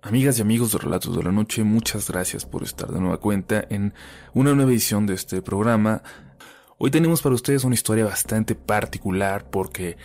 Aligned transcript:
Amigas 0.00 0.38
y 0.38 0.42
amigos 0.42 0.70
de 0.70 0.78
Relatos 0.78 1.16
de 1.16 1.24
la 1.24 1.32
Noche, 1.32 1.64
muchas 1.64 2.08
gracias 2.08 2.46
por 2.46 2.62
estar 2.62 2.88
de 2.92 3.00
nueva 3.00 3.16
cuenta 3.16 3.66
en 3.68 3.94
una 4.32 4.54
nueva 4.54 4.70
edición 4.70 5.06
de 5.06 5.14
este 5.14 5.42
programa. 5.42 6.04
Hoy 6.78 6.92
tenemos 6.92 7.20
para 7.20 7.34
ustedes 7.34 7.64
una 7.64 7.74
historia 7.74 8.04
bastante 8.04 8.54
particular 8.54 9.50
porque, 9.50 9.96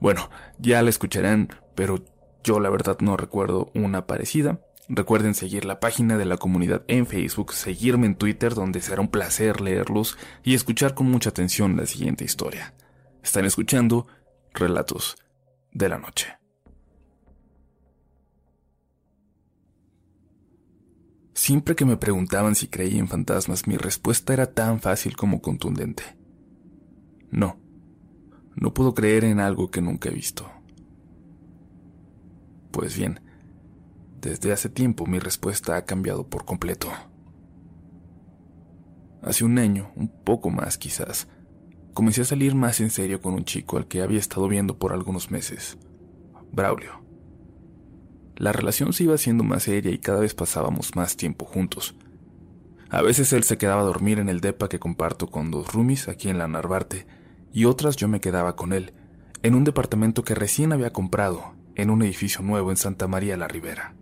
bueno, 0.00 0.30
ya 0.58 0.82
la 0.82 0.90
escucharán, 0.90 1.48
pero 1.76 2.04
yo 2.42 2.58
la 2.58 2.70
verdad 2.70 2.98
no 3.00 3.16
recuerdo 3.16 3.70
una 3.72 4.04
parecida. 4.08 4.58
Recuerden 4.88 5.34
seguir 5.34 5.64
la 5.64 5.78
página 5.78 6.18
de 6.18 6.24
la 6.24 6.36
comunidad 6.36 6.82
en 6.88 7.06
Facebook, 7.06 7.52
seguirme 7.52 8.06
en 8.06 8.16
Twitter 8.16 8.52
donde 8.54 8.80
será 8.80 9.00
un 9.00 9.08
placer 9.08 9.60
leerlos 9.60 10.18
y 10.42 10.54
escuchar 10.54 10.94
con 10.94 11.08
mucha 11.08 11.30
atención 11.30 11.76
la 11.76 11.86
siguiente 11.86 12.24
historia. 12.24 12.74
Están 13.22 13.44
escuchando 13.44 14.08
Relatos 14.52 15.14
de 15.70 15.88
la 15.88 15.98
Noche. 15.98 16.43
Siempre 21.34 21.74
que 21.74 21.84
me 21.84 21.96
preguntaban 21.96 22.54
si 22.54 22.68
creía 22.68 23.00
en 23.00 23.08
fantasmas, 23.08 23.66
mi 23.66 23.76
respuesta 23.76 24.32
era 24.32 24.52
tan 24.52 24.80
fácil 24.80 25.16
como 25.16 25.42
contundente. 25.42 26.04
No, 27.30 27.58
no 28.54 28.72
puedo 28.72 28.94
creer 28.94 29.24
en 29.24 29.40
algo 29.40 29.68
que 29.68 29.82
nunca 29.82 30.08
he 30.08 30.12
visto. 30.12 30.48
Pues 32.70 32.96
bien, 32.96 33.20
desde 34.20 34.52
hace 34.52 34.68
tiempo 34.68 35.06
mi 35.06 35.18
respuesta 35.18 35.76
ha 35.76 35.84
cambiado 35.84 36.28
por 36.28 36.44
completo. 36.44 36.88
Hace 39.20 39.44
un 39.44 39.58
año, 39.58 39.90
un 39.96 40.08
poco 40.08 40.50
más 40.50 40.78
quizás, 40.78 41.26
comencé 41.94 42.22
a 42.22 42.26
salir 42.26 42.54
más 42.54 42.80
en 42.80 42.90
serio 42.90 43.20
con 43.20 43.34
un 43.34 43.44
chico 43.44 43.76
al 43.76 43.88
que 43.88 44.02
había 44.02 44.20
estado 44.20 44.46
viendo 44.48 44.78
por 44.78 44.92
algunos 44.92 45.32
meses, 45.32 45.78
Braulio. 46.52 47.03
La 48.36 48.52
relación 48.52 48.92
se 48.92 49.04
iba 49.04 49.14
haciendo 49.14 49.44
más 49.44 49.64
seria 49.64 49.92
y 49.92 49.98
cada 49.98 50.20
vez 50.20 50.34
pasábamos 50.34 50.96
más 50.96 51.16
tiempo 51.16 51.44
juntos. 51.44 51.94
A 52.90 53.02
veces 53.02 53.32
él 53.32 53.44
se 53.44 53.58
quedaba 53.58 53.82
a 53.82 53.84
dormir 53.84 54.18
en 54.18 54.28
el 54.28 54.40
depa 54.40 54.68
que 54.68 54.78
comparto 54.78 55.28
con 55.28 55.50
dos 55.50 55.72
roomies 55.72 56.08
aquí 56.08 56.28
en 56.28 56.38
la 56.38 56.48
Narvarte, 56.48 57.06
y 57.52 57.64
otras 57.64 57.96
yo 57.96 58.08
me 58.08 58.20
quedaba 58.20 58.56
con 58.56 58.72
él, 58.72 58.92
en 59.42 59.54
un 59.54 59.64
departamento 59.64 60.24
que 60.24 60.34
recién 60.34 60.72
había 60.72 60.92
comprado, 60.92 61.54
en 61.76 61.90
un 61.90 62.02
edificio 62.02 62.42
nuevo 62.42 62.70
en 62.70 62.76
Santa 62.76 63.06
María 63.06 63.36
la 63.36 63.48
Ribera. 63.48 63.94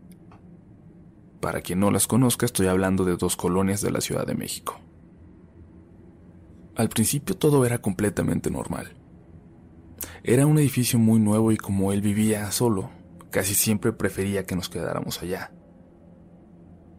Para 1.40 1.60
quien 1.60 1.80
no 1.80 1.90
las 1.90 2.06
conozca, 2.06 2.46
estoy 2.46 2.68
hablando 2.68 3.04
de 3.04 3.16
dos 3.16 3.36
colonias 3.36 3.80
de 3.80 3.90
la 3.90 4.00
Ciudad 4.00 4.26
de 4.26 4.34
México. 4.34 4.80
Al 6.76 6.88
principio 6.88 7.36
todo 7.36 7.66
era 7.66 7.78
completamente 7.78 8.50
normal. 8.50 8.94
Era 10.22 10.46
un 10.46 10.58
edificio 10.58 10.98
muy 10.98 11.20
nuevo 11.20 11.52
y 11.52 11.56
como 11.56 11.92
él 11.92 12.00
vivía 12.00 12.50
solo, 12.52 12.90
Casi 13.32 13.54
siempre 13.54 13.94
prefería 13.94 14.44
que 14.44 14.54
nos 14.54 14.68
quedáramos 14.68 15.22
allá. 15.22 15.52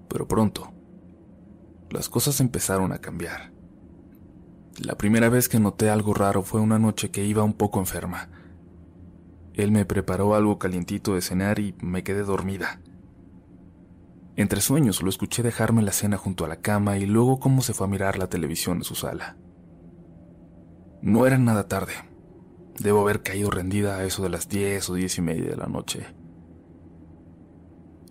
Pero 0.09 0.27
pronto, 0.27 0.73
las 1.91 2.09
cosas 2.09 2.41
empezaron 2.41 2.91
a 2.91 2.97
cambiar. 2.97 3.53
La 4.79 4.95
primera 4.95 5.29
vez 5.29 5.47
que 5.47 5.59
noté 5.59 5.91
algo 5.91 6.15
raro 6.15 6.41
fue 6.41 6.59
una 6.59 6.79
noche 6.79 7.11
que 7.11 7.23
iba 7.23 7.43
un 7.43 7.53
poco 7.53 7.79
enferma. 7.79 8.29
Él 9.53 9.71
me 9.71 9.85
preparó 9.85 10.33
algo 10.33 10.57
calientito 10.57 11.13
de 11.13 11.21
cenar 11.21 11.59
y 11.59 11.75
me 11.79 12.03
quedé 12.03 12.23
dormida. 12.23 12.81
Entre 14.35 14.59
sueños 14.59 15.03
lo 15.03 15.09
escuché 15.09 15.43
dejarme 15.43 15.83
la 15.83 15.91
cena 15.91 16.17
junto 16.17 16.45
a 16.45 16.47
la 16.47 16.61
cama 16.61 16.97
y 16.97 17.05
luego 17.05 17.39
cómo 17.39 17.61
se 17.61 17.75
fue 17.75 17.85
a 17.85 17.91
mirar 17.91 18.17
la 18.17 18.27
televisión 18.27 18.77
en 18.77 18.83
su 18.85 18.95
sala. 18.95 19.37
No 21.03 21.27
era 21.27 21.37
nada 21.37 21.67
tarde. 21.67 21.93
Debo 22.79 23.01
haber 23.01 23.21
caído 23.21 23.51
rendida 23.51 23.97
a 23.97 24.03
eso 24.03 24.23
de 24.23 24.29
las 24.29 24.49
diez 24.49 24.89
o 24.89 24.95
diez 24.95 25.19
y 25.19 25.21
media 25.21 25.51
de 25.51 25.57
la 25.57 25.67
noche. 25.67 26.07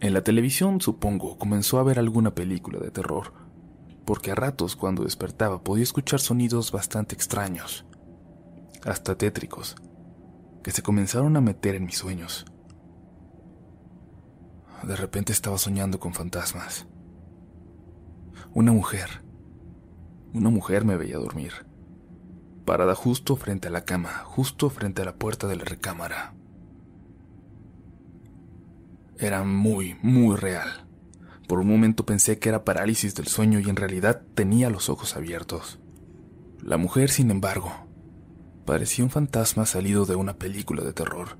En 0.02 0.14
la 0.14 0.22
televisión, 0.22 0.80
supongo, 0.80 1.38
comenzó 1.38 1.78
a 1.78 1.84
ver 1.84 2.00
alguna 2.00 2.34
película 2.34 2.80
de 2.80 2.90
terror, 2.90 3.32
porque 4.04 4.32
a 4.32 4.34
ratos 4.34 4.74
cuando 4.74 5.04
despertaba 5.04 5.62
podía 5.62 5.84
escuchar 5.84 6.18
sonidos 6.18 6.72
bastante 6.72 7.14
extraños, 7.14 7.86
hasta 8.84 9.16
tétricos, 9.16 9.76
que 10.64 10.72
se 10.72 10.82
comenzaron 10.82 11.36
a 11.36 11.40
meter 11.40 11.76
en 11.76 11.84
mis 11.84 11.98
sueños. 11.98 12.46
De 14.82 14.96
repente 14.96 15.32
estaba 15.32 15.56
soñando 15.56 16.00
con 16.00 16.14
fantasmas. 16.14 16.88
Una 18.54 18.72
mujer, 18.72 19.22
una 20.34 20.50
mujer 20.50 20.84
me 20.84 20.96
veía 20.96 21.18
dormir, 21.18 21.52
parada 22.64 22.96
justo 22.96 23.36
frente 23.36 23.68
a 23.68 23.70
la 23.70 23.84
cama, 23.84 24.24
justo 24.24 24.68
frente 24.68 25.02
a 25.02 25.04
la 25.04 25.14
puerta 25.14 25.46
de 25.46 25.54
la 25.54 25.64
recámara. 25.64 26.34
Era 29.22 29.44
muy, 29.44 29.96
muy 30.02 30.34
real. 30.34 30.84
Por 31.46 31.60
un 31.60 31.68
momento 31.68 32.04
pensé 32.04 32.40
que 32.40 32.48
era 32.48 32.64
parálisis 32.64 33.14
del 33.14 33.28
sueño 33.28 33.60
y 33.60 33.70
en 33.70 33.76
realidad 33.76 34.22
tenía 34.34 34.68
los 34.68 34.88
ojos 34.88 35.14
abiertos. 35.14 35.78
La 36.60 36.76
mujer, 36.76 37.08
sin 37.08 37.30
embargo, 37.30 37.72
parecía 38.66 39.04
un 39.04 39.12
fantasma 39.12 39.64
salido 39.64 40.06
de 40.06 40.16
una 40.16 40.38
película 40.38 40.82
de 40.82 40.92
terror. 40.92 41.38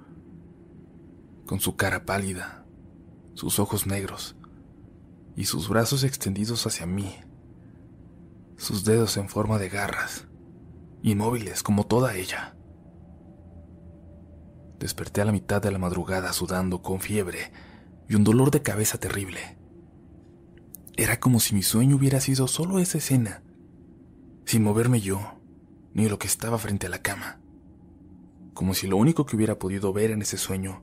Con 1.45 1.59
su 1.59 1.75
cara 1.75 2.05
pálida, 2.05 2.65
sus 3.35 3.59
ojos 3.59 3.85
negros 3.89 4.37
y 5.35 5.47
sus 5.47 5.69
brazos 5.69 6.05
extendidos 6.05 6.65
hacia 6.69 6.87
mí, 6.87 7.17
sus 8.57 8.85
dedos 8.85 9.17
en 9.17 9.29
forma 9.29 9.59
de 9.59 9.69
garras, 9.69 10.29
inmóviles 11.03 11.65
como 11.65 11.85
toda 11.85 12.15
ella. 12.15 12.55
Desperté 14.79 15.21
a 15.21 15.25
la 15.25 15.33
mitad 15.33 15.61
de 15.61 15.73
la 15.73 15.79
madrugada 15.79 16.33
sudando 16.33 16.81
con 16.81 17.01
fiebre 17.01 17.51
y 18.13 18.15
un 18.15 18.25
dolor 18.25 18.51
de 18.51 18.61
cabeza 18.61 18.99
terrible. 18.99 19.57
Era 20.99 21.19
como 21.19 21.41
si 21.41 21.55
mi 21.55 21.63
sueño 21.63 21.97
hubiera 21.97 22.21
sido 22.21 22.47
solo 22.47 22.79
esa 22.79 22.99
escena, 22.99 23.43
sin 24.45 24.63
moverme 24.63 25.01
yo, 25.01 25.41
ni 25.95 26.11
lo 26.11 26.19
que 26.19 26.27
estaba 26.27 26.59
frente 26.59 26.89
a 26.89 26.91
la 26.91 27.01
cama. 27.01 27.41
Como 28.53 28.75
si 28.75 28.87
lo 28.87 28.99
único 28.99 29.25
que 29.25 29.35
hubiera 29.35 29.59
podido 29.59 29.95
ver 29.95 30.11
en 30.11 30.21
ese 30.21 30.37
sueño 30.37 30.83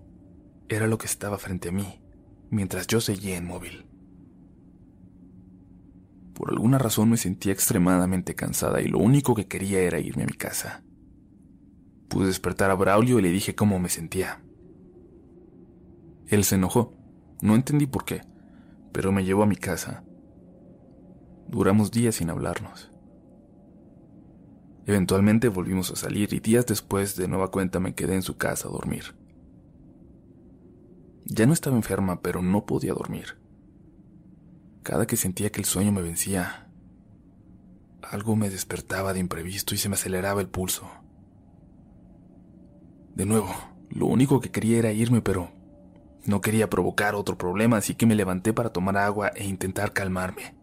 era 0.69 0.87
lo 0.87 0.97
que 0.97 1.05
estaba 1.05 1.37
frente 1.37 1.69
a 1.69 1.71
mí, 1.71 2.01
mientras 2.49 2.87
yo 2.87 2.99
seguía 2.99 3.37
inmóvil. 3.37 3.85
Por 6.33 6.49
alguna 6.49 6.79
razón 6.79 7.11
me 7.11 7.17
sentía 7.17 7.53
extremadamente 7.53 8.33
cansada 8.33 8.81
y 8.81 8.87
lo 8.87 8.97
único 8.97 9.35
que 9.35 9.45
quería 9.45 9.81
era 9.81 9.99
irme 9.99 10.23
a 10.23 10.27
mi 10.27 10.33
casa. 10.33 10.83
Pude 12.07 12.25
despertar 12.25 12.71
a 12.71 12.75
Braulio 12.75 13.19
y 13.19 13.21
le 13.21 13.29
dije 13.29 13.53
cómo 13.53 13.77
me 13.77 13.89
sentía. 13.89 14.41
Él 16.25 16.43
se 16.43 16.55
enojó 16.55 16.98
no 17.41 17.55
entendí 17.55 17.87
por 17.87 18.05
qué, 18.05 18.21
pero 18.91 19.11
me 19.11 19.23
llevó 19.23 19.43
a 19.43 19.47
mi 19.47 19.55
casa. 19.55 20.03
Duramos 21.47 21.91
días 21.91 22.15
sin 22.15 22.29
hablarnos. 22.29 22.91
Eventualmente 24.85 25.49
volvimos 25.49 25.91
a 25.91 25.95
salir 25.95 26.33
y 26.33 26.39
días 26.39 26.65
después 26.65 27.15
de 27.15 27.27
nueva 27.27 27.51
cuenta 27.51 27.79
me 27.79 27.93
quedé 27.93 28.15
en 28.15 28.23
su 28.23 28.37
casa 28.37 28.67
a 28.67 28.71
dormir. 28.71 29.15
Ya 31.25 31.45
no 31.45 31.53
estaba 31.53 31.75
enferma, 31.75 32.21
pero 32.21 32.41
no 32.41 32.65
podía 32.65 32.93
dormir. 32.93 33.37
Cada 34.81 35.05
que 35.05 35.15
sentía 35.15 35.51
que 35.51 35.59
el 35.59 35.65
sueño 35.65 35.91
me 35.91 36.01
vencía, 36.01 36.71
algo 38.01 38.35
me 38.35 38.49
despertaba 38.49 39.13
de 39.13 39.19
imprevisto 39.19 39.75
y 39.75 39.77
se 39.77 39.89
me 39.89 39.95
aceleraba 39.95 40.41
el 40.41 40.49
pulso. 40.49 40.89
De 43.13 43.25
nuevo, 43.25 43.53
lo 43.89 44.07
único 44.07 44.39
que 44.39 44.49
quería 44.49 44.79
era 44.79 44.91
irme, 44.91 45.21
pero 45.21 45.51
no 46.25 46.41
quería 46.41 46.69
provocar 46.69 47.15
otro 47.15 47.37
problema, 47.37 47.77
así 47.77 47.95
que 47.95 48.05
me 48.05 48.15
levanté 48.15 48.53
para 48.53 48.71
tomar 48.71 48.97
agua 48.97 49.31
e 49.35 49.45
intentar 49.45 49.93
calmarme. 49.93 50.55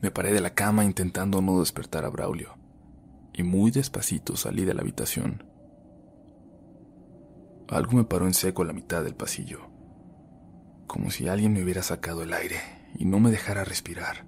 Me 0.00 0.10
paré 0.10 0.32
de 0.32 0.40
la 0.40 0.54
cama 0.54 0.84
intentando 0.84 1.42
no 1.42 1.60
despertar 1.60 2.04
a 2.04 2.08
Braulio, 2.08 2.56
y 3.34 3.42
muy 3.42 3.70
despacito 3.70 4.36
salí 4.36 4.64
de 4.64 4.74
la 4.74 4.80
habitación. 4.80 5.44
Algo 7.68 7.92
me 7.92 8.04
paró 8.04 8.26
en 8.26 8.34
seco 8.34 8.62
a 8.62 8.66
la 8.66 8.72
mitad 8.72 9.04
del 9.04 9.14
pasillo, 9.14 9.60
como 10.86 11.10
si 11.10 11.28
alguien 11.28 11.52
me 11.52 11.62
hubiera 11.62 11.82
sacado 11.82 12.22
el 12.22 12.32
aire 12.32 12.56
y 12.96 13.04
no 13.04 13.20
me 13.20 13.30
dejara 13.30 13.62
respirar. 13.64 14.26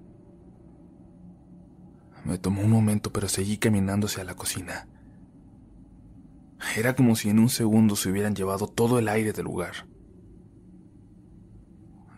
Me 2.24 2.38
tomó 2.38 2.62
un 2.62 2.70
momento, 2.70 3.12
pero 3.12 3.28
seguí 3.28 3.58
caminando 3.58 4.06
hacia 4.06 4.22
la 4.22 4.34
cocina. 4.34 4.86
Era 6.74 6.94
como 6.94 7.16
si 7.16 7.28
en 7.28 7.38
un 7.38 7.50
segundo 7.50 7.96
se 7.96 8.10
hubieran 8.10 8.34
llevado 8.34 8.66
todo 8.66 8.98
el 8.98 9.08
aire 9.08 9.32
del 9.32 9.44
lugar. 9.44 9.86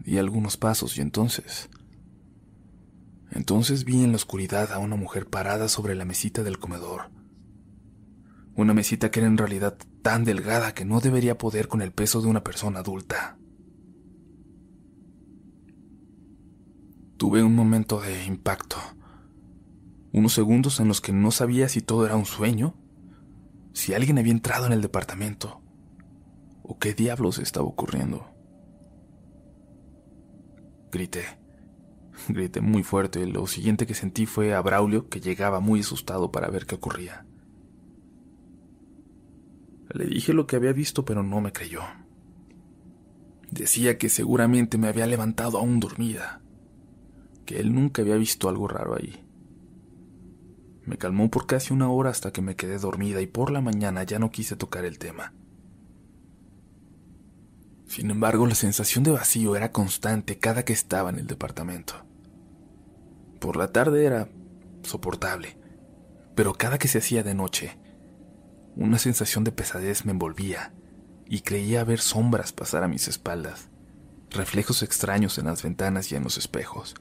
Di 0.04 0.18
algunos 0.18 0.56
pasos 0.56 0.96
y 0.96 1.00
entonces... 1.00 1.70
Entonces 3.32 3.84
vi 3.84 4.04
en 4.04 4.10
la 4.10 4.16
oscuridad 4.16 4.72
a 4.72 4.78
una 4.78 4.94
mujer 4.94 5.26
parada 5.26 5.68
sobre 5.68 5.96
la 5.96 6.04
mesita 6.04 6.44
del 6.44 6.60
comedor. 6.60 7.10
Una 8.54 8.74
mesita 8.74 9.10
que 9.10 9.18
era 9.18 9.26
en 9.26 9.38
realidad 9.38 9.76
tan 10.02 10.22
delgada 10.22 10.72
que 10.72 10.84
no 10.84 11.00
debería 11.00 11.36
poder 11.36 11.66
con 11.66 11.82
el 11.82 11.90
peso 11.90 12.22
de 12.22 12.28
una 12.28 12.44
persona 12.44 12.78
adulta. 12.78 13.36
Tuve 17.16 17.42
un 17.42 17.56
momento 17.56 18.00
de 18.00 18.24
impacto. 18.24 18.76
Unos 20.12 20.32
segundos 20.32 20.78
en 20.78 20.86
los 20.86 21.00
que 21.00 21.12
no 21.12 21.32
sabía 21.32 21.68
si 21.68 21.80
todo 21.80 22.06
era 22.06 22.14
un 22.14 22.26
sueño 22.26 22.76
si 23.74 23.92
alguien 23.92 24.18
había 24.18 24.32
entrado 24.32 24.64
en 24.64 24.72
el 24.72 24.80
departamento 24.80 25.60
¿O 26.66 26.78
qué 26.78 26.94
diablos 26.94 27.38
estaba 27.38 27.66
ocurriendo? 27.66 28.26
Grité. 30.90 31.24
Grité 32.28 32.62
muy 32.62 32.82
fuerte 32.82 33.20
y 33.20 33.26
lo 33.30 33.46
siguiente 33.46 33.86
que 33.86 33.94
sentí 33.94 34.24
fue 34.24 34.54
a 34.54 34.62
Braulio 34.62 35.10
que 35.10 35.20
llegaba 35.20 35.60
muy 35.60 35.80
asustado 35.80 36.32
para 36.32 36.48
ver 36.48 36.64
qué 36.64 36.76
ocurría. 36.76 37.26
Le 39.90 40.06
dije 40.06 40.32
lo 40.32 40.46
que 40.46 40.56
había 40.56 40.72
visto 40.72 41.04
pero 41.04 41.22
no 41.22 41.42
me 41.42 41.52
creyó. 41.52 41.82
Decía 43.50 43.98
que 43.98 44.08
seguramente 44.08 44.78
me 44.78 44.88
había 44.88 45.06
levantado 45.06 45.58
aún 45.58 45.80
dormida, 45.80 46.40
que 47.44 47.60
él 47.60 47.74
nunca 47.74 48.00
había 48.00 48.16
visto 48.16 48.48
algo 48.48 48.68
raro 48.68 48.96
ahí. 48.96 49.22
Me 50.86 50.98
calmó 50.98 51.30
por 51.30 51.46
casi 51.46 51.72
una 51.72 51.88
hora 51.88 52.10
hasta 52.10 52.32
que 52.32 52.42
me 52.42 52.56
quedé 52.56 52.78
dormida 52.78 53.20
y 53.20 53.26
por 53.26 53.50
la 53.50 53.60
mañana 53.60 54.02
ya 54.02 54.18
no 54.18 54.30
quise 54.30 54.56
tocar 54.56 54.84
el 54.84 54.98
tema. 54.98 55.32
Sin 57.86 58.10
embargo, 58.10 58.46
la 58.46 58.54
sensación 58.54 59.04
de 59.04 59.12
vacío 59.12 59.56
era 59.56 59.72
constante 59.72 60.38
cada 60.38 60.64
que 60.64 60.72
estaba 60.72 61.10
en 61.10 61.18
el 61.18 61.26
departamento. 61.26 62.04
Por 63.40 63.56
la 63.56 63.72
tarde 63.72 64.04
era 64.04 64.28
soportable, 64.82 65.56
pero 66.34 66.54
cada 66.54 66.78
que 66.78 66.88
se 66.88 66.98
hacía 66.98 67.22
de 67.22 67.34
noche, 67.34 67.78
una 68.76 68.98
sensación 68.98 69.44
de 69.44 69.52
pesadez 69.52 70.04
me 70.04 70.12
envolvía 70.12 70.74
y 71.26 71.40
creía 71.40 71.84
ver 71.84 72.00
sombras 72.00 72.52
pasar 72.52 72.82
a 72.82 72.88
mis 72.88 73.06
espaldas, 73.08 73.68
reflejos 74.30 74.82
extraños 74.82 75.38
en 75.38 75.46
las 75.46 75.62
ventanas 75.62 76.10
y 76.10 76.16
en 76.16 76.24
los 76.24 76.36
espejos. 76.36 76.94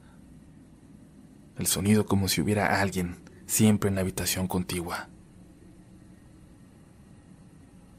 El 1.57 1.67
sonido 1.67 2.05
como 2.05 2.27
si 2.27 2.41
hubiera 2.41 2.81
alguien 2.81 3.22
siempre 3.53 3.87
en 3.89 3.95
la 3.95 4.01
habitación 4.01 4.47
contigua. 4.47 5.09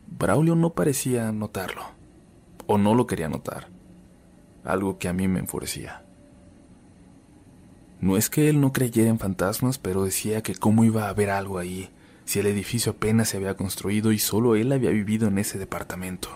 Braulio 0.08 0.56
no 0.56 0.70
parecía 0.70 1.30
notarlo, 1.30 1.82
o 2.66 2.76
no 2.76 2.96
lo 2.96 3.06
quería 3.06 3.28
notar, 3.28 3.68
algo 4.64 4.98
que 4.98 5.06
a 5.06 5.12
mí 5.12 5.28
me 5.28 5.38
enfurecía. 5.38 6.04
No 8.00 8.16
es 8.16 8.30
que 8.30 8.48
él 8.48 8.60
no 8.60 8.72
creyera 8.72 9.08
en 9.08 9.20
fantasmas, 9.20 9.78
pero 9.78 10.04
decía 10.04 10.42
que 10.42 10.56
cómo 10.56 10.84
iba 10.84 11.04
a 11.04 11.10
haber 11.10 11.30
algo 11.30 11.58
ahí 11.58 11.88
si 12.24 12.40
el 12.40 12.46
edificio 12.46 12.92
apenas 12.92 13.28
se 13.28 13.36
había 13.36 13.56
construido 13.56 14.10
y 14.10 14.18
solo 14.18 14.56
él 14.56 14.72
había 14.72 14.90
vivido 14.90 15.28
en 15.28 15.38
ese 15.38 15.58
departamento. 15.58 16.30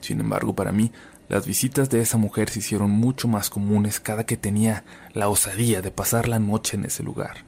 Sin 0.00 0.20
embargo, 0.20 0.54
para 0.54 0.70
mí, 0.70 0.92
las 1.30 1.46
visitas 1.46 1.88
de 1.90 2.00
esa 2.00 2.18
mujer 2.18 2.50
se 2.50 2.58
hicieron 2.58 2.90
mucho 2.90 3.28
más 3.28 3.50
comunes 3.50 4.00
cada 4.00 4.24
que 4.24 4.36
tenía 4.36 4.82
la 5.14 5.28
osadía 5.28 5.80
de 5.80 5.92
pasar 5.92 6.26
la 6.26 6.40
noche 6.40 6.76
en 6.76 6.84
ese 6.84 7.04
lugar. 7.04 7.44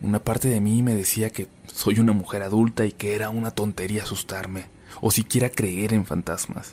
Una 0.00 0.18
parte 0.18 0.48
de 0.48 0.62
mí 0.62 0.82
me 0.82 0.94
decía 0.94 1.28
que 1.28 1.46
soy 1.66 2.00
una 2.00 2.14
mujer 2.14 2.42
adulta 2.42 2.86
y 2.86 2.92
que 2.92 3.14
era 3.14 3.28
una 3.28 3.50
tontería 3.50 4.02
asustarme 4.02 4.64
o 5.02 5.10
siquiera 5.10 5.50
creer 5.50 5.92
en 5.92 6.06
fantasmas. 6.06 6.72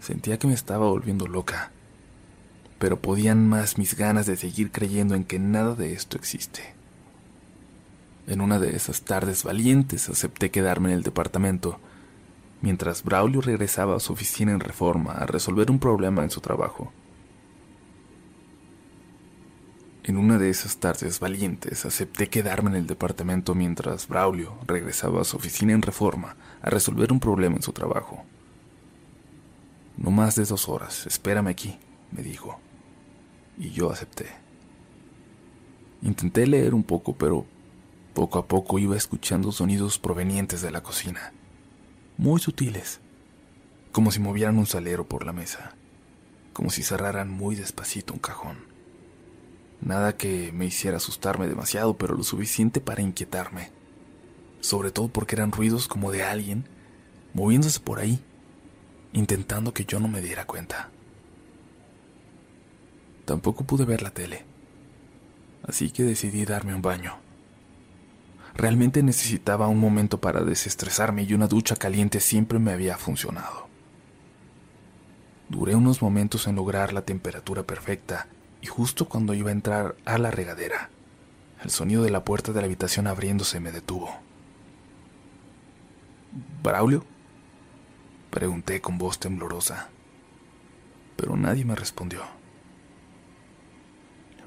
Sentía 0.00 0.38
que 0.38 0.48
me 0.48 0.52
estaba 0.52 0.86
volviendo 0.86 1.26
loca, 1.26 1.70
pero 2.78 3.00
podían 3.00 3.48
más 3.48 3.78
mis 3.78 3.96
ganas 3.96 4.26
de 4.26 4.36
seguir 4.36 4.70
creyendo 4.70 5.14
en 5.14 5.24
que 5.24 5.38
nada 5.38 5.74
de 5.74 5.94
esto 5.94 6.18
existe. 6.18 6.74
En 8.26 8.42
una 8.42 8.58
de 8.58 8.76
esas 8.76 9.00
tardes 9.00 9.44
valientes 9.44 10.10
acepté 10.10 10.50
quedarme 10.50 10.90
en 10.90 10.96
el 10.96 11.02
departamento, 11.04 11.80
mientras 12.60 13.02
Braulio 13.02 13.40
regresaba 13.40 13.96
a 13.96 14.00
su 14.00 14.12
oficina 14.12 14.52
en 14.52 14.60
reforma 14.60 15.12
a 15.12 15.26
resolver 15.26 15.70
un 15.70 15.78
problema 15.78 16.22
en 16.22 16.30
su 16.30 16.40
trabajo. 16.40 16.92
En 20.04 20.16
una 20.16 20.38
de 20.38 20.50
esas 20.50 20.76
tardes 20.76 21.18
valientes 21.18 21.84
acepté 21.84 22.28
quedarme 22.28 22.70
en 22.70 22.76
el 22.76 22.86
departamento 22.86 23.56
mientras 23.56 24.06
Braulio 24.06 24.54
regresaba 24.66 25.22
a 25.22 25.24
su 25.24 25.36
oficina 25.36 25.72
en 25.72 25.82
reforma 25.82 26.36
a 26.62 26.70
resolver 26.70 27.12
un 27.12 27.18
problema 27.18 27.56
en 27.56 27.62
su 27.62 27.72
trabajo. 27.72 28.24
No 29.96 30.10
más 30.10 30.36
de 30.36 30.44
dos 30.44 30.68
horas, 30.68 31.06
espérame 31.06 31.48
aquí, 31.48 31.76
me 32.12 32.22
dijo. 32.22 32.60
Y 33.58 33.70
yo 33.70 33.90
acepté. 33.90 34.26
Intenté 36.02 36.46
leer 36.46 36.74
un 36.74 36.84
poco, 36.84 37.16
pero 37.16 37.46
poco 38.14 38.38
a 38.38 38.46
poco 38.46 38.78
iba 38.78 38.96
escuchando 38.96 39.50
sonidos 39.50 39.98
provenientes 39.98 40.62
de 40.62 40.70
la 40.70 40.82
cocina, 40.82 41.32
muy 42.18 42.40
sutiles, 42.40 43.00
como 43.92 44.10
si 44.10 44.20
movieran 44.20 44.58
un 44.58 44.66
salero 44.66 45.06
por 45.06 45.26
la 45.26 45.32
mesa, 45.32 45.74
como 46.52 46.70
si 46.70 46.82
cerraran 46.82 47.30
muy 47.30 47.56
despacito 47.56 48.14
un 48.14 48.20
cajón. 48.20 48.58
Nada 49.80 50.16
que 50.16 50.52
me 50.52 50.66
hiciera 50.66 50.96
asustarme 50.96 51.46
demasiado, 51.46 51.96
pero 51.98 52.14
lo 52.14 52.22
suficiente 52.22 52.80
para 52.80 53.02
inquietarme, 53.02 53.70
sobre 54.60 54.90
todo 54.90 55.08
porque 55.08 55.36
eran 55.36 55.52
ruidos 55.52 55.88
como 55.88 56.10
de 56.10 56.22
alguien 56.22 56.66
moviéndose 57.34 57.80
por 57.80 57.98
ahí, 57.98 58.18
intentando 59.12 59.74
que 59.74 59.84
yo 59.84 60.00
no 60.00 60.08
me 60.08 60.22
diera 60.22 60.46
cuenta. 60.46 60.90
Tampoco 63.26 63.64
pude 63.64 63.84
ver 63.84 64.00
la 64.00 64.10
tele, 64.10 64.46
así 65.64 65.90
que 65.90 66.02
decidí 66.02 66.46
darme 66.46 66.74
un 66.74 66.80
baño. 66.80 67.25
Realmente 68.56 69.02
necesitaba 69.02 69.68
un 69.68 69.78
momento 69.78 70.18
para 70.18 70.40
desestresarme 70.40 71.24
y 71.24 71.34
una 71.34 71.46
ducha 71.46 71.76
caliente 71.76 72.20
siempre 72.20 72.58
me 72.58 72.72
había 72.72 72.96
funcionado. 72.96 73.68
Duré 75.50 75.74
unos 75.74 76.00
momentos 76.00 76.46
en 76.46 76.56
lograr 76.56 76.94
la 76.94 77.02
temperatura 77.02 77.64
perfecta 77.64 78.28
y 78.62 78.66
justo 78.66 79.08
cuando 79.10 79.34
iba 79.34 79.50
a 79.50 79.52
entrar 79.52 79.94
a 80.06 80.16
la 80.16 80.30
regadera, 80.30 80.88
el 81.62 81.70
sonido 81.70 82.02
de 82.02 82.10
la 82.10 82.24
puerta 82.24 82.52
de 82.52 82.60
la 82.60 82.66
habitación 82.66 83.06
abriéndose 83.06 83.60
me 83.60 83.72
detuvo. 83.72 84.10
¿Braulio? 86.62 87.04
Pregunté 88.30 88.80
con 88.80 88.96
voz 88.96 89.18
temblorosa, 89.18 89.88
pero 91.16 91.36
nadie 91.36 91.66
me 91.66 91.74
respondió. 91.74 92.22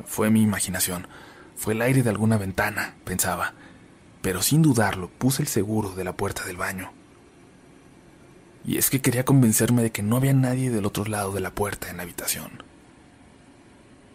Fue 0.05 0.31
mi 0.31 0.41
imaginación, 0.41 1.07
fue 1.55 1.73
el 1.73 1.81
aire 1.83 2.01
de 2.01 2.09
alguna 2.09 2.37
ventana, 2.37 2.95
pensaba 3.03 3.53
pero 4.21 4.41
sin 4.41 4.61
dudarlo 4.61 5.09
puse 5.09 5.41
el 5.41 5.47
seguro 5.47 5.91
de 5.91 6.03
la 6.03 6.13
puerta 6.13 6.45
del 6.45 6.57
baño. 6.57 6.91
Y 8.65 8.77
es 8.77 8.89
que 8.89 9.01
quería 9.01 9.23
convencerme 9.23 9.81
de 9.81 9.91
que 9.91 10.03
no 10.03 10.17
había 10.17 10.33
nadie 10.33 10.69
del 10.69 10.85
otro 10.85 11.05
lado 11.05 11.31
de 11.31 11.39
la 11.39 11.51
puerta 11.51 11.89
en 11.89 11.97
la 11.97 12.03
habitación. 12.03 12.63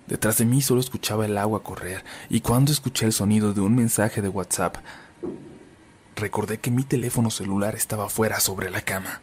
Detrás 0.06 0.36
de 0.36 0.44
mí 0.44 0.60
solo 0.60 0.80
escuchaba 0.80 1.24
el 1.24 1.38
agua 1.38 1.62
correr 1.62 2.04
y 2.28 2.40
cuando 2.40 2.70
escuché 2.70 3.06
el 3.06 3.14
sonido 3.14 3.54
de 3.54 3.62
un 3.62 3.74
mensaje 3.74 4.20
de 4.20 4.28
WhatsApp, 4.28 4.76
recordé 6.14 6.60
que 6.60 6.70
mi 6.70 6.84
teléfono 6.84 7.30
celular 7.30 7.74
estaba 7.74 8.10
fuera 8.10 8.38
sobre 8.38 8.70
la 8.70 8.82
cama. 8.82 9.22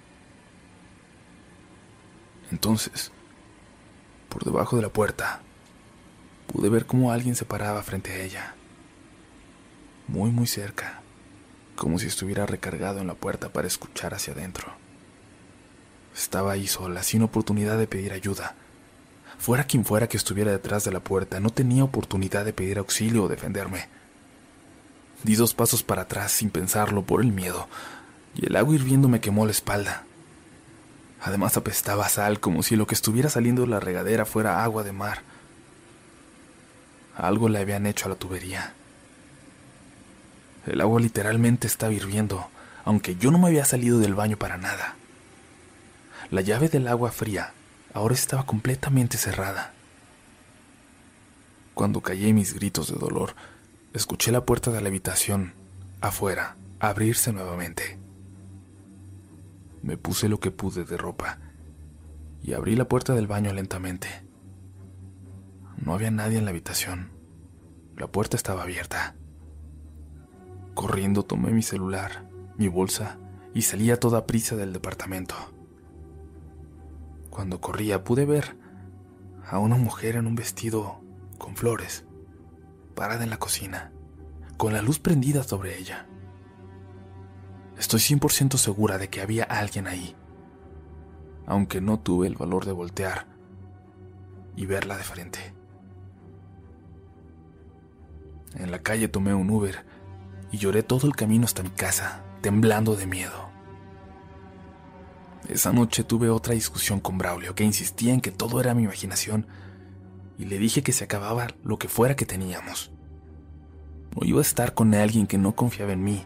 Entonces, 2.51 3.11
por 4.27 4.43
debajo 4.43 4.75
de 4.75 4.81
la 4.81 4.89
puerta, 4.89 5.41
pude 6.47 6.67
ver 6.69 6.87
cómo 6.87 7.11
alguien 7.11 7.35
se 7.35 7.45
paraba 7.45 7.83
frente 7.83 8.11
a 8.11 8.23
ella 8.23 8.55
muy 10.11 10.29
muy 10.29 10.45
cerca, 10.45 11.01
como 11.77 11.97
si 11.97 12.07
estuviera 12.07 12.45
recargado 12.45 12.99
en 12.99 13.07
la 13.07 13.13
puerta 13.13 13.47
para 13.47 13.67
escuchar 13.67 14.13
hacia 14.13 14.33
adentro. 14.33 14.73
Estaba 16.13 16.51
ahí 16.51 16.67
sola, 16.67 17.01
sin 17.01 17.23
oportunidad 17.23 17.77
de 17.77 17.87
pedir 17.87 18.11
ayuda. 18.11 18.55
Fuera 19.39 19.63
quien 19.63 19.85
fuera 19.85 20.09
que 20.09 20.17
estuviera 20.17 20.51
detrás 20.51 20.83
de 20.83 20.91
la 20.91 20.99
puerta, 20.99 21.39
no 21.39 21.49
tenía 21.49 21.85
oportunidad 21.85 22.43
de 22.43 22.51
pedir 22.51 22.77
auxilio 22.77 23.23
o 23.23 23.27
defenderme. 23.29 23.87
Di 25.23 25.35
dos 25.35 25.53
pasos 25.53 25.81
para 25.81 26.01
atrás 26.01 26.33
sin 26.33 26.49
pensarlo 26.49 27.03
por 27.03 27.21
el 27.21 27.31
miedo, 27.31 27.69
y 28.35 28.47
el 28.47 28.57
agua 28.57 28.75
hirviendo 28.75 29.07
me 29.07 29.21
quemó 29.21 29.45
la 29.45 29.51
espalda. 29.51 30.03
Además 31.21 31.55
apestaba 31.55 32.09
sal 32.09 32.41
como 32.41 32.63
si 32.63 32.75
lo 32.75 32.85
que 32.85 32.95
estuviera 32.95 33.29
saliendo 33.29 33.61
de 33.61 33.69
la 33.69 33.79
regadera 33.79 34.25
fuera 34.25 34.61
agua 34.61 34.83
de 34.83 34.91
mar. 34.91 35.21
Algo 37.15 37.47
le 37.47 37.59
habían 37.59 37.85
hecho 37.85 38.07
a 38.07 38.09
la 38.09 38.15
tubería. 38.15 38.73
El 40.65 40.81
agua 40.81 40.99
literalmente 40.99 41.67
estaba 41.67 41.93
hirviendo, 41.93 42.49
aunque 42.85 43.15
yo 43.15 43.31
no 43.31 43.39
me 43.39 43.47
había 43.47 43.65
salido 43.65 43.99
del 43.99 44.15
baño 44.15 44.37
para 44.37 44.57
nada. 44.57 44.95
La 46.29 46.41
llave 46.41 46.69
del 46.69 46.87
agua 46.87 47.11
fría 47.11 47.53
ahora 47.93 48.13
estaba 48.13 48.45
completamente 48.45 49.17
cerrada. 49.17 49.73
Cuando 51.73 52.01
callé 52.01 52.33
mis 52.33 52.53
gritos 52.53 52.91
de 52.91 52.99
dolor, 52.99 53.35
escuché 53.93 54.31
la 54.31 54.45
puerta 54.45 54.71
de 54.71 54.81
la 54.81 54.89
habitación, 54.89 55.53
afuera, 55.99 56.55
abrirse 56.79 57.33
nuevamente. 57.33 57.97
Me 59.81 59.97
puse 59.97 60.29
lo 60.29 60.39
que 60.39 60.51
pude 60.51 60.83
de 60.83 60.97
ropa 60.97 61.39
y 62.43 62.53
abrí 62.53 62.75
la 62.75 62.85
puerta 62.85 63.13
del 63.13 63.27
baño 63.27 63.51
lentamente. 63.53 64.07
No 65.77 65.93
había 65.93 66.11
nadie 66.11 66.37
en 66.37 66.45
la 66.45 66.51
habitación. 66.51 67.09
La 67.97 68.07
puerta 68.07 68.37
estaba 68.37 68.63
abierta. 68.63 69.15
Corriendo 70.73 71.23
tomé 71.23 71.51
mi 71.51 71.61
celular, 71.61 72.29
mi 72.57 72.67
bolsa 72.67 73.17
y 73.53 73.63
salí 73.63 73.91
a 73.91 73.99
toda 73.99 74.25
prisa 74.25 74.55
del 74.55 74.73
departamento. 74.73 75.35
Cuando 77.29 77.59
corría 77.59 78.03
pude 78.03 78.25
ver 78.25 78.57
a 79.49 79.59
una 79.59 79.75
mujer 79.75 80.15
en 80.15 80.27
un 80.27 80.35
vestido 80.35 81.01
con 81.37 81.55
flores, 81.55 82.05
parada 82.95 83.23
en 83.23 83.29
la 83.29 83.37
cocina, 83.37 83.91
con 84.57 84.73
la 84.73 84.81
luz 84.81 84.99
prendida 84.99 85.43
sobre 85.43 85.77
ella. 85.77 86.07
Estoy 87.77 87.99
100% 87.99 88.57
segura 88.57 88.97
de 88.97 89.09
que 89.09 89.21
había 89.21 89.43
alguien 89.43 89.87
ahí, 89.87 90.15
aunque 91.45 91.81
no 91.81 91.99
tuve 91.99 92.27
el 92.27 92.35
valor 92.35 92.65
de 92.65 92.71
voltear 92.71 93.27
y 94.55 94.65
verla 94.65 94.97
de 94.97 95.03
frente. 95.03 95.39
En 98.55 98.71
la 98.71 98.79
calle 98.79 99.07
tomé 99.07 99.33
un 99.33 99.49
Uber 99.49 99.85
y 100.51 100.57
lloré 100.57 100.83
todo 100.83 101.07
el 101.07 101.15
camino 101.15 101.45
hasta 101.45 101.63
mi 101.63 101.69
casa, 101.69 102.23
temblando 102.41 102.95
de 102.95 103.07
miedo. 103.07 103.49
Esa 105.47 105.73
noche 105.73 106.03
tuve 106.03 106.29
otra 106.29 106.53
discusión 106.53 106.99
con 106.99 107.17
Braulio, 107.17 107.55
que 107.55 107.63
insistía 107.63 108.13
en 108.13 108.21
que 108.21 108.31
todo 108.31 108.59
era 108.59 108.73
mi 108.73 108.83
imaginación, 108.83 109.47
y 110.37 110.45
le 110.45 110.57
dije 110.57 110.81
que 110.83 110.93
se 110.93 111.03
acababa 111.03 111.47
lo 111.63 111.77
que 111.77 111.87
fuera 111.87 112.15
que 112.15 112.25
teníamos. 112.25 112.91
No 114.15 114.25
iba 114.25 114.39
a 114.39 114.41
estar 114.41 114.73
con 114.73 114.93
alguien 114.93 115.27
que 115.27 115.37
no 115.37 115.55
confiaba 115.55 115.93
en 115.93 116.03
mí, 116.03 116.25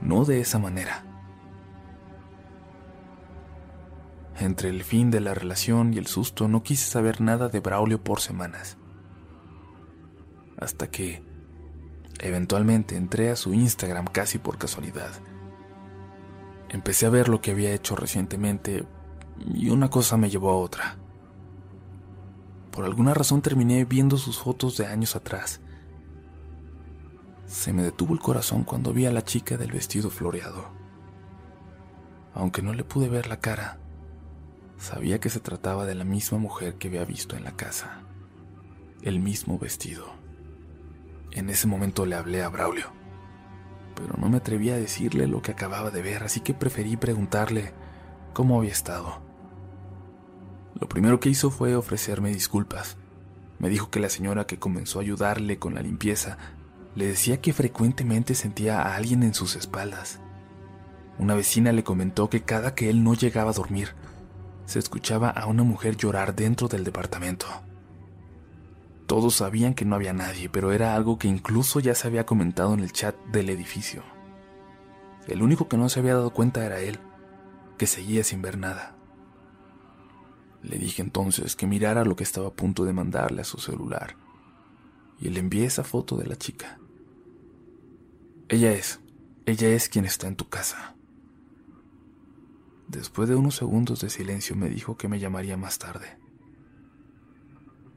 no 0.00 0.24
de 0.24 0.40
esa 0.40 0.58
manera. 0.58 1.04
Entre 4.38 4.68
el 4.68 4.84
fin 4.84 5.10
de 5.10 5.20
la 5.20 5.32
relación 5.32 5.94
y 5.94 5.98
el 5.98 6.06
susto 6.06 6.46
no 6.46 6.62
quise 6.62 6.90
saber 6.90 7.20
nada 7.20 7.48
de 7.48 7.60
Braulio 7.60 8.02
por 8.02 8.20
semanas. 8.20 8.76
Hasta 10.58 10.90
que, 10.90 11.22
eventualmente, 12.20 12.96
entré 12.96 13.30
a 13.30 13.36
su 13.36 13.54
Instagram 13.54 14.06
casi 14.06 14.38
por 14.38 14.58
casualidad. 14.58 15.10
Empecé 16.68 17.06
a 17.06 17.10
ver 17.10 17.28
lo 17.28 17.40
que 17.40 17.52
había 17.52 17.74
hecho 17.74 17.96
recientemente 17.96 18.84
y 19.54 19.70
una 19.70 19.90
cosa 19.90 20.16
me 20.16 20.30
llevó 20.30 20.50
a 20.50 20.56
otra. 20.56 20.96
Por 22.70 22.84
alguna 22.84 23.14
razón 23.14 23.42
terminé 23.42 23.84
viendo 23.84 24.16
sus 24.16 24.38
fotos 24.38 24.76
de 24.76 24.86
años 24.86 25.16
atrás 25.16 25.60
se 27.46 27.72
me 27.72 27.82
detuvo 27.82 28.12
el 28.12 28.20
corazón 28.20 28.64
cuando 28.64 28.92
vi 28.92 29.06
a 29.06 29.12
la 29.12 29.22
chica 29.22 29.56
del 29.56 29.72
vestido 29.72 30.10
floreado. 30.10 30.66
Aunque 32.34 32.60
no 32.60 32.74
le 32.74 32.84
pude 32.84 33.08
ver 33.08 33.28
la 33.28 33.40
cara, 33.40 33.78
sabía 34.78 35.20
que 35.20 35.30
se 35.30 35.40
trataba 35.40 35.86
de 35.86 35.94
la 35.94 36.04
misma 36.04 36.38
mujer 36.38 36.74
que 36.74 36.88
había 36.88 37.04
visto 37.04 37.36
en 37.36 37.44
la 37.44 37.52
casa. 37.52 38.02
El 39.02 39.20
mismo 39.20 39.58
vestido. 39.58 40.12
En 41.36 41.50
ese 41.50 41.66
momento 41.66 42.06
le 42.06 42.16
hablé 42.16 42.42
a 42.42 42.48
Braulio, 42.48 42.86
pero 43.94 44.14
no 44.16 44.30
me 44.30 44.38
atreví 44.38 44.70
a 44.70 44.76
decirle 44.76 45.26
lo 45.26 45.42
que 45.42 45.52
acababa 45.52 45.90
de 45.90 46.00
ver, 46.00 46.22
así 46.22 46.40
que 46.40 46.54
preferí 46.54 46.96
preguntarle 46.96 47.74
cómo 48.32 48.56
había 48.58 48.72
estado. 48.72 49.20
Lo 50.80 50.88
primero 50.88 51.20
que 51.20 51.28
hizo 51.28 51.50
fue 51.50 51.76
ofrecerme 51.76 52.30
disculpas. 52.30 52.96
Me 53.58 53.68
dijo 53.68 53.90
que 53.90 54.00
la 54.00 54.08
señora 54.08 54.46
que 54.46 54.58
comenzó 54.58 54.98
a 54.98 55.02
ayudarle 55.02 55.58
con 55.58 55.74
la 55.74 55.82
limpieza 55.82 56.38
le 56.94 57.06
decía 57.06 57.42
que 57.42 57.52
frecuentemente 57.52 58.34
sentía 58.34 58.80
a 58.80 58.96
alguien 58.96 59.22
en 59.22 59.34
sus 59.34 59.56
espaldas. 59.56 60.20
Una 61.18 61.34
vecina 61.34 61.70
le 61.70 61.84
comentó 61.84 62.30
que 62.30 62.44
cada 62.44 62.74
que 62.74 62.88
él 62.88 63.04
no 63.04 63.12
llegaba 63.12 63.50
a 63.50 63.54
dormir, 63.54 63.90
se 64.64 64.78
escuchaba 64.78 65.28
a 65.28 65.44
una 65.44 65.64
mujer 65.64 65.98
llorar 65.98 66.34
dentro 66.34 66.66
del 66.66 66.82
departamento. 66.82 67.46
Todos 69.06 69.36
sabían 69.36 69.74
que 69.74 69.84
no 69.84 69.94
había 69.94 70.12
nadie, 70.12 70.48
pero 70.48 70.72
era 70.72 70.96
algo 70.96 71.18
que 71.18 71.28
incluso 71.28 71.78
ya 71.78 71.94
se 71.94 72.08
había 72.08 72.26
comentado 72.26 72.74
en 72.74 72.80
el 72.80 72.92
chat 72.92 73.16
del 73.26 73.50
edificio. 73.50 74.02
El 75.28 75.42
único 75.42 75.68
que 75.68 75.76
no 75.76 75.88
se 75.88 76.00
había 76.00 76.14
dado 76.14 76.30
cuenta 76.30 76.64
era 76.64 76.80
él, 76.80 76.98
que 77.78 77.86
seguía 77.86 78.24
sin 78.24 78.42
ver 78.42 78.58
nada. 78.58 78.96
Le 80.62 80.78
dije 80.78 81.02
entonces 81.02 81.54
que 81.54 81.66
mirara 81.66 82.04
lo 82.04 82.16
que 82.16 82.24
estaba 82.24 82.48
a 82.48 82.54
punto 82.54 82.84
de 82.84 82.92
mandarle 82.92 83.42
a 83.42 83.44
su 83.44 83.58
celular, 83.58 84.16
y 85.20 85.28
le 85.28 85.38
envié 85.40 85.66
esa 85.66 85.84
foto 85.84 86.16
de 86.16 86.26
la 86.26 86.36
chica. 86.36 86.80
Ella 88.48 88.72
es, 88.72 89.00
ella 89.44 89.68
es 89.68 89.88
quien 89.88 90.04
está 90.04 90.26
en 90.26 90.36
tu 90.36 90.48
casa. 90.48 90.96
Después 92.88 93.28
de 93.28 93.34
unos 93.34 93.56
segundos 93.56 94.00
de 94.00 94.10
silencio 94.10 94.54
me 94.54 94.68
dijo 94.68 94.96
que 94.96 95.08
me 95.08 95.18
llamaría 95.18 95.56
más 95.56 95.78
tarde. 95.78 96.18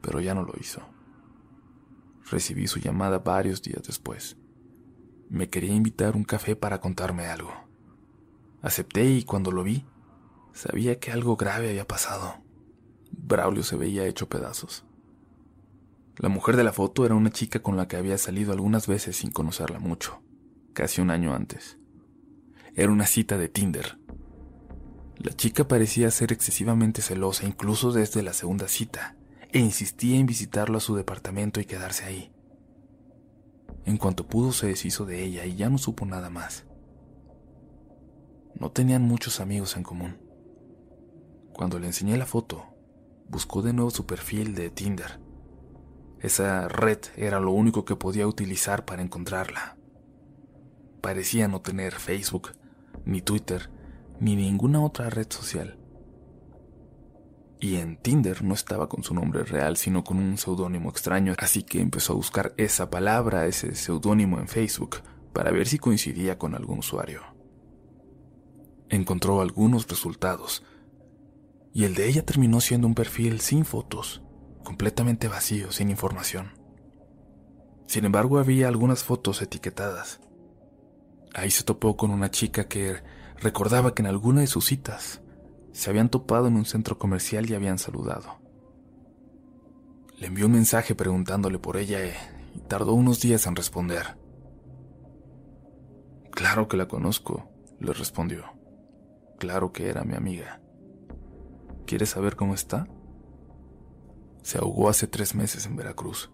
Pero 0.00 0.20
ya 0.20 0.34
no 0.34 0.42
lo 0.42 0.54
hizo. 0.60 0.82
Recibí 2.30 2.66
su 2.66 2.78
llamada 2.78 3.18
varios 3.18 3.60
días 3.60 3.82
después. 3.86 4.36
Me 5.28 5.48
quería 5.48 5.74
invitar 5.74 6.16
un 6.16 6.24
café 6.24 6.56
para 6.56 6.80
contarme 6.80 7.26
algo. 7.26 7.52
Acepté 8.62 9.04
y 9.04 9.24
cuando 9.24 9.50
lo 9.50 9.62
vi, 9.62 9.84
sabía 10.52 10.98
que 10.98 11.12
algo 11.12 11.36
grave 11.36 11.70
había 11.70 11.86
pasado. 11.86 12.36
Braulio 13.10 13.62
se 13.62 13.76
veía 13.76 14.06
hecho 14.06 14.28
pedazos. 14.28 14.84
La 16.16 16.28
mujer 16.28 16.56
de 16.56 16.64
la 16.64 16.72
foto 16.72 17.04
era 17.04 17.14
una 17.14 17.30
chica 17.30 17.60
con 17.60 17.76
la 17.76 17.88
que 17.88 17.96
había 17.96 18.18
salido 18.18 18.52
algunas 18.52 18.86
veces 18.86 19.16
sin 19.16 19.30
conocerla 19.30 19.78
mucho 19.78 20.22
casi 20.72 21.00
un 21.00 21.10
año 21.10 21.34
antes. 21.34 21.78
Era 22.74 22.90
una 22.90 23.06
cita 23.06 23.36
de 23.36 23.48
Tinder. 23.48 23.98
La 25.18 25.32
chica 25.34 25.68
parecía 25.68 26.10
ser 26.10 26.32
excesivamente 26.32 27.02
celosa 27.02 27.46
incluso 27.46 27.92
desde 27.92 28.22
la 28.22 28.32
segunda 28.32 28.68
cita, 28.68 29.16
e 29.52 29.58
insistía 29.58 30.18
en 30.18 30.26
visitarlo 30.26 30.78
a 30.78 30.80
su 30.80 30.94
departamento 30.94 31.60
y 31.60 31.64
quedarse 31.64 32.04
ahí. 32.04 32.32
En 33.84 33.96
cuanto 33.96 34.26
pudo 34.26 34.52
se 34.52 34.68
deshizo 34.68 35.06
de 35.06 35.24
ella 35.24 35.46
y 35.46 35.56
ya 35.56 35.68
no 35.68 35.78
supo 35.78 36.06
nada 36.06 36.30
más. 36.30 36.66
No 38.54 38.70
tenían 38.70 39.02
muchos 39.02 39.40
amigos 39.40 39.76
en 39.76 39.82
común. 39.82 40.18
Cuando 41.52 41.78
le 41.78 41.86
enseñé 41.86 42.16
la 42.16 42.26
foto, 42.26 42.64
buscó 43.28 43.62
de 43.62 43.72
nuevo 43.72 43.90
su 43.90 44.06
perfil 44.06 44.54
de 44.54 44.70
Tinder. 44.70 45.20
Esa 46.20 46.68
red 46.68 46.98
era 47.16 47.40
lo 47.40 47.52
único 47.52 47.84
que 47.84 47.96
podía 47.96 48.26
utilizar 48.26 48.84
para 48.84 49.02
encontrarla. 49.02 49.76
Parecía 51.00 51.48
no 51.48 51.62
tener 51.62 51.94
Facebook, 51.94 52.52
ni 53.06 53.22
Twitter, 53.22 53.70
ni 54.20 54.36
ninguna 54.36 54.84
otra 54.84 55.08
red 55.08 55.28
social. 55.30 55.79
Y 57.60 57.76
en 57.76 57.98
Tinder 57.98 58.42
no 58.42 58.54
estaba 58.54 58.88
con 58.88 59.02
su 59.02 59.12
nombre 59.12 59.44
real, 59.44 59.76
sino 59.76 60.02
con 60.02 60.18
un 60.18 60.38
seudónimo 60.38 60.88
extraño, 60.88 61.34
así 61.38 61.62
que 61.62 61.80
empezó 61.80 62.14
a 62.14 62.16
buscar 62.16 62.54
esa 62.56 62.88
palabra, 62.88 63.46
ese 63.46 63.74
seudónimo 63.74 64.38
en 64.40 64.48
Facebook, 64.48 65.02
para 65.34 65.50
ver 65.50 65.68
si 65.68 65.78
coincidía 65.78 66.38
con 66.38 66.54
algún 66.54 66.78
usuario. 66.78 67.20
Encontró 68.88 69.42
algunos 69.42 69.86
resultados, 69.86 70.64
y 71.74 71.84
el 71.84 71.94
de 71.94 72.08
ella 72.08 72.24
terminó 72.24 72.60
siendo 72.60 72.86
un 72.86 72.94
perfil 72.94 73.40
sin 73.40 73.66
fotos, 73.66 74.22
completamente 74.64 75.28
vacío, 75.28 75.70
sin 75.70 75.90
información. 75.90 76.52
Sin 77.86 78.06
embargo, 78.06 78.38
había 78.38 78.68
algunas 78.68 79.04
fotos 79.04 79.42
etiquetadas. 79.42 80.20
Ahí 81.34 81.50
se 81.50 81.62
topó 81.62 81.96
con 81.96 82.10
una 82.10 82.30
chica 82.30 82.68
que 82.68 83.02
recordaba 83.40 83.94
que 83.94 84.02
en 84.02 84.06
alguna 84.06 84.40
de 84.40 84.46
sus 84.46 84.64
citas 84.64 85.22
se 85.72 85.90
habían 85.90 86.08
topado 86.08 86.48
en 86.48 86.56
un 86.56 86.64
centro 86.64 86.98
comercial 86.98 87.48
y 87.48 87.54
habían 87.54 87.78
saludado. 87.78 88.40
Le 90.18 90.26
envió 90.26 90.46
un 90.46 90.52
mensaje 90.52 90.94
preguntándole 90.94 91.58
por 91.58 91.76
ella 91.76 92.04
y 92.04 92.12
tardó 92.68 92.94
unos 92.94 93.20
días 93.20 93.46
en 93.46 93.56
responder. 93.56 94.18
Claro 96.30 96.68
que 96.68 96.76
la 96.76 96.88
conozco, 96.88 97.48
le 97.78 97.92
respondió. 97.92 98.44
Claro 99.38 99.72
que 99.72 99.88
era 99.88 100.04
mi 100.04 100.14
amiga. 100.14 100.60
¿Quieres 101.86 102.10
saber 102.10 102.36
cómo 102.36 102.54
está? 102.54 102.86
Se 104.42 104.58
ahogó 104.58 104.88
hace 104.88 105.06
tres 105.06 105.34
meses 105.34 105.66
en 105.66 105.76
Veracruz. 105.76 106.30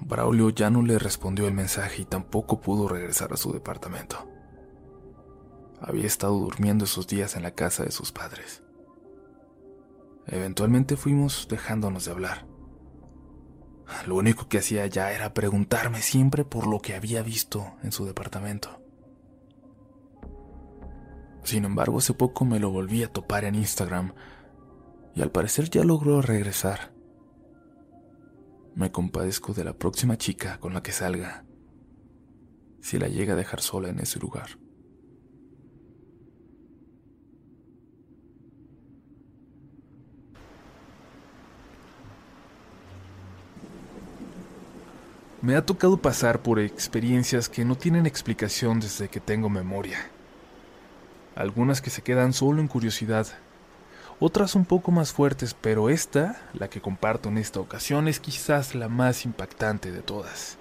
Braulio 0.00 0.50
ya 0.50 0.70
no 0.70 0.82
le 0.82 0.98
respondió 0.98 1.46
el 1.46 1.54
mensaje 1.54 2.02
y 2.02 2.04
tampoco 2.06 2.60
pudo 2.60 2.88
regresar 2.88 3.32
a 3.32 3.36
su 3.36 3.52
departamento. 3.52 4.37
Había 5.80 6.06
estado 6.06 6.38
durmiendo 6.38 6.84
esos 6.84 7.06
días 7.06 7.36
en 7.36 7.42
la 7.42 7.52
casa 7.52 7.84
de 7.84 7.90
sus 7.90 8.12
padres. 8.12 8.62
Eventualmente 10.26 10.96
fuimos 10.96 11.46
dejándonos 11.48 12.04
de 12.04 12.10
hablar. 12.10 12.46
Lo 14.06 14.16
único 14.16 14.48
que 14.48 14.58
hacía 14.58 14.86
ya 14.86 15.12
era 15.12 15.32
preguntarme 15.32 16.02
siempre 16.02 16.44
por 16.44 16.66
lo 16.66 16.80
que 16.80 16.94
había 16.94 17.22
visto 17.22 17.74
en 17.82 17.92
su 17.92 18.04
departamento. 18.04 18.82
Sin 21.44 21.64
embargo, 21.64 21.98
hace 21.98 22.12
poco 22.12 22.44
me 22.44 22.60
lo 22.60 22.70
volví 22.70 23.02
a 23.02 23.12
topar 23.12 23.44
en 23.44 23.54
Instagram 23.54 24.12
y 25.14 25.22
al 25.22 25.30
parecer 25.30 25.70
ya 25.70 25.82
logró 25.84 26.20
regresar. 26.20 26.92
Me 28.74 28.92
compadezco 28.92 29.54
de 29.54 29.64
la 29.64 29.72
próxima 29.72 30.18
chica 30.18 30.60
con 30.60 30.74
la 30.74 30.82
que 30.82 30.92
salga, 30.92 31.44
si 32.80 32.98
la 32.98 33.08
llega 33.08 33.32
a 33.32 33.36
dejar 33.36 33.60
sola 33.60 33.88
en 33.88 33.98
ese 33.98 34.18
lugar. 34.18 34.58
Me 45.40 45.54
ha 45.54 45.64
tocado 45.64 45.98
pasar 45.98 46.42
por 46.42 46.58
experiencias 46.58 47.48
que 47.48 47.64
no 47.64 47.76
tienen 47.76 48.06
explicación 48.06 48.80
desde 48.80 49.08
que 49.08 49.20
tengo 49.20 49.48
memoria. 49.48 49.98
Algunas 51.36 51.80
que 51.80 51.90
se 51.90 52.02
quedan 52.02 52.32
solo 52.32 52.60
en 52.60 52.68
curiosidad 52.68 53.28
otras 54.20 54.56
un 54.56 54.64
poco 54.64 54.90
más 54.90 55.12
fuertes, 55.12 55.54
pero 55.54 55.90
esta, 55.90 56.42
la 56.52 56.68
que 56.68 56.80
comparto 56.80 57.28
en 57.28 57.38
esta 57.38 57.60
ocasión, 57.60 58.08
es 58.08 58.18
quizás 58.18 58.74
la 58.74 58.88
más 58.88 59.24
impactante 59.24 59.92
de 59.92 60.02
todas. 60.02 60.58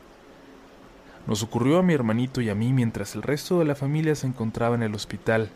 Nos 1.26 1.42
ocurrió 1.42 1.80
a 1.80 1.84
mi 1.84 1.96
hermanito 1.96 2.40
y 2.40 2.50
a 2.50 2.56
mí 2.56 2.72
mientras 2.72 3.16
el 3.16 3.24
resto 3.24 3.58
de 3.58 3.66
la 3.66 3.74
familia 3.74 4.14
se 4.14 4.28
encontraba 4.28 4.76
en 4.76 4.84
el 4.84 4.94
hospital, 4.94 5.50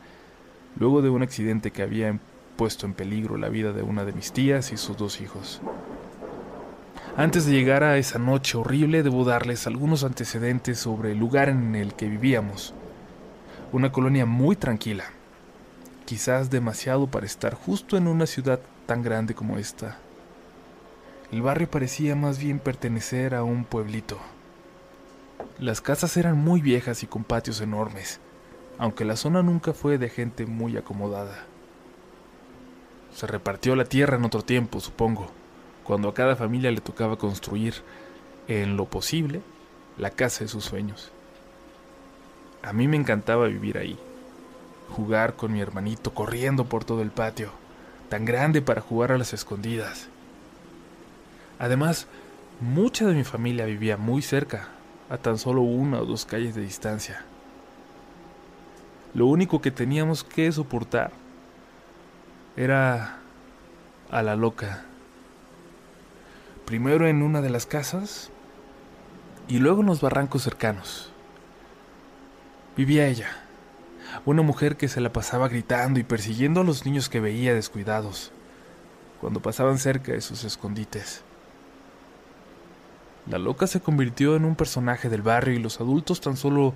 luego 0.80 1.04
de 1.04 1.12
un 1.12 1.22
accidente 1.22 1.70
que 1.70 1.84
había 1.84 2.18
puesto 2.58 2.88
en 2.88 2.96
peligro 2.96 3.38
la 3.38 3.50
vida 3.50 3.72
de 3.72 3.84
una 3.84 4.04
de 4.04 4.14
mis 4.14 4.32
tías 4.32 4.72
y 4.72 4.78
sus 4.78 4.98
dos 4.98 5.22
hijos. 5.22 5.62
Antes 7.18 7.46
de 7.46 7.52
llegar 7.52 7.84
a 7.84 7.98
esa 7.98 8.20
noche 8.20 8.58
horrible, 8.58 9.04
debo 9.04 9.26
darles 9.26 9.68
algunos 9.68 10.06
antecedentes 10.06 10.80
sobre 10.80 11.12
el 11.12 11.20
lugar 11.20 11.50
en 11.50 11.76
el 11.76 11.94
que 11.94 12.08
vivíamos. 12.08 12.74
Una 13.74 13.92
colonia 13.92 14.26
muy 14.26 14.56
tranquila, 14.56 15.04
quizás 16.06 16.50
demasiado 16.50 17.08
para 17.08 17.26
estar 17.26 17.54
justo 17.54 17.98
en 17.98 18.08
una 18.08 18.26
ciudad 18.26 18.62
tan 18.86 19.04
grande 19.04 19.36
como 19.36 19.58
esta. 19.58 19.98
El 21.34 21.42
barrio 21.42 21.70
parecía 21.70 22.16
más 22.16 22.40
bien 22.40 22.60
pertenecer 22.60 23.36
a 23.36 23.44
un 23.44 23.66
pueblito. 23.66 24.18
Las 25.60 25.82
casas 25.82 26.16
eran 26.16 26.38
muy 26.38 26.62
viejas 26.62 27.04
y 27.04 27.08
con 27.08 27.26
patios 27.26 27.60
enormes, 27.60 28.22
aunque 28.78 29.04
la 29.04 29.18
zona 29.18 29.44
nunca 29.44 29.74
fue 29.74 29.98
de 29.98 30.08
gente 30.08 30.46
muy 30.46 30.78
acomodada. 30.78 31.44
Se 33.14 33.28
repartió 33.28 33.76
la 33.76 33.84
tierra 33.84 34.16
en 34.16 34.24
otro 34.24 34.44
tiempo, 34.44 34.80
supongo, 34.80 35.30
cuando 35.92 36.08
a 36.08 36.14
cada 36.14 36.38
familia 36.38 36.72
le 36.72 36.80
tocaba 36.80 37.18
construir, 37.18 37.74
en 38.48 38.78
lo 38.78 38.86
posible, 38.86 39.42
la 39.98 40.10
casa 40.10 40.46
de 40.46 40.48
sus 40.48 40.64
sueños. 40.64 41.12
A 42.64 42.72
mí 42.72 42.88
me 42.88 42.96
encantaba 42.96 43.48
vivir 43.48 43.78
ahí, 43.78 44.00
jugar 44.88 45.36
con 45.36 45.52
mi 45.52 45.60
hermanito 45.60 46.14
corriendo 46.14 46.64
por 46.64 46.86
todo 46.86 47.02
el 47.02 47.12
patio, 47.12 47.52
tan 48.08 48.24
grande 48.24 48.62
para 48.62 48.80
jugar 48.80 49.12
a 49.12 49.18
las 49.18 49.34
escondidas. 49.34 50.08
Además, 51.60 52.08
mucha 52.62 53.06
de 53.06 53.14
mi 53.14 53.26
familia 53.26 53.66
vivía 53.66 53.98
muy 53.98 54.22
cerca, 54.22 54.70
a 55.10 55.18
tan 55.18 55.38
solo 55.38 55.60
una 55.60 56.00
o 56.00 56.06
dos 56.06 56.24
calles 56.24 56.56
de 56.56 56.62
distancia. 56.62 57.26
Lo 59.14 59.26
único 59.26 59.60
que 59.60 59.72
teníamos 59.72 60.24
que 60.24 60.50
soportar 60.54 61.12
era 62.56 63.18
a 64.10 64.22
la 64.22 64.38
loca. 64.38 64.86
Primero 66.66 67.08
en 67.08 67.22
una 67.22 67.42
de 67.42 67.50
las 67.50 67.66
casas 67.66 68.30
y 69.48 69.60
luego 69.60 69.82
en 69.82 69.88
los 69.88 70.02
barrancos 70.02 70.44
cercanos. 70.44 71.12
Vivía 72.78 73.08
ella, 73.08 73.30
una 74.26 74.42
mujer 74.42 74.78
que 74.78 74.88
se 74.88 75.02
la 75.02 75.12
pasaba 75.12 75.50
gritando 75.50 76.00
y 76.00 76.04
persiguiendo 76.04 76.62
a 76.62 76.64
los 76.64 76.86
niños 76.86 77.10
que 77.10 77.20
veía 77.20 77.54
descuidados 77.54 78.32
cuando 79.20 79.42
pasaban 79.42 79.78
cerca 79.78 80.14
de 80.14 80.22
sus 80.22 80.44
escondites. 80.44 81.24
La 83.30 83.38
loca 83.38 83.68
se 83.68 83.82
convirtió 83.82 84.36
en 84.36 84.46
un 84.46 84.56
personaje 84.56 85.10
del 85.10 85.22
barrio 85.22 85.54
y 85.54 85.60
los 85.60 85.80
adultos 85.80 86.22
tan 86.22 86.38
solo 86.38 86.74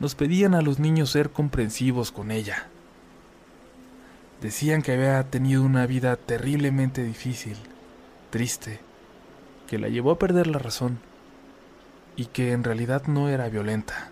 nos 0.00 0.14
pedían 0.14 0.54
a 0.54 0.62
los 0.62 0.78
niños 0.78 1.10
ser 1.10 1.30
comprensivos 1.30 2.12
con 2.12 2.30
ella. 2.30 2.66
Decían 4.42 4.82
que 4.82 4.92
había 4.92 5.22
tenido 5.30 5.62
una 5.62 5.86
vida 5.86 6.16
terriblemente 6.16 7.04
difícil, 7.04 7.56
triste, 8.30 8.80
que 9.72 9.78
la 9.78 9.88
llevó 9.88 10.10
a 10.10 10.18
perder 10.18 10.48
la 10.48 10.58
razón 10.58 10.98
y 12.14 12.26
que 12.26 12.52
en 12.52 12.62
realidad 12.62 13.06
no 13.06 13.30
era 13.30 13.48
violenta, 13.48 14.10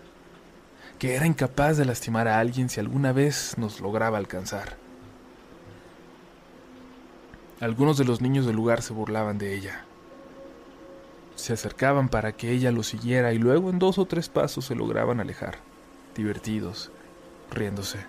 que 0.97 1.13
era 1.13 1.27
incapaz 1.27 1.77
de 1.77 1.85
lastimar 1.85 2.27
a 2.27 2.39
alguien 2.39 2.67
si 2.67 2.79
alguna 2.79 3.11
vez 3.11 3.59
nos 3.59 3.79
lograba 3.79 4.17
alcanzar. 4.17 4.77
Algunos 7.59 7.99
de 7.99 8.05
los 8.05 8.21
niños 8.21 8.47
del 8.47 8.55
lugar 8.55 8.81
se 8.81 8.93
burlaban 8.93 9.37
de 9.37 9.53
ella 9.53 9.85
se 11.35 11.53
acercaban 11.53 12.09
para 12.09 12.31
que 12.31 12.51
ella 12.51 12.71
lo 12.71 12.81
siguiera 12.81 13.31
y 13.31 13.37
luego 13.37 13.69
en 13.69 13.77
dos 13.77 13.99
o 13.99 14.05
tres 14.05 14.29
pasos 14.29 14.65
se 14.65 14.75
lograban 14.75 15.19
alejar, 15.19 15.59
divertidos, 16.15 16.91
riéndose. 17.51 17.99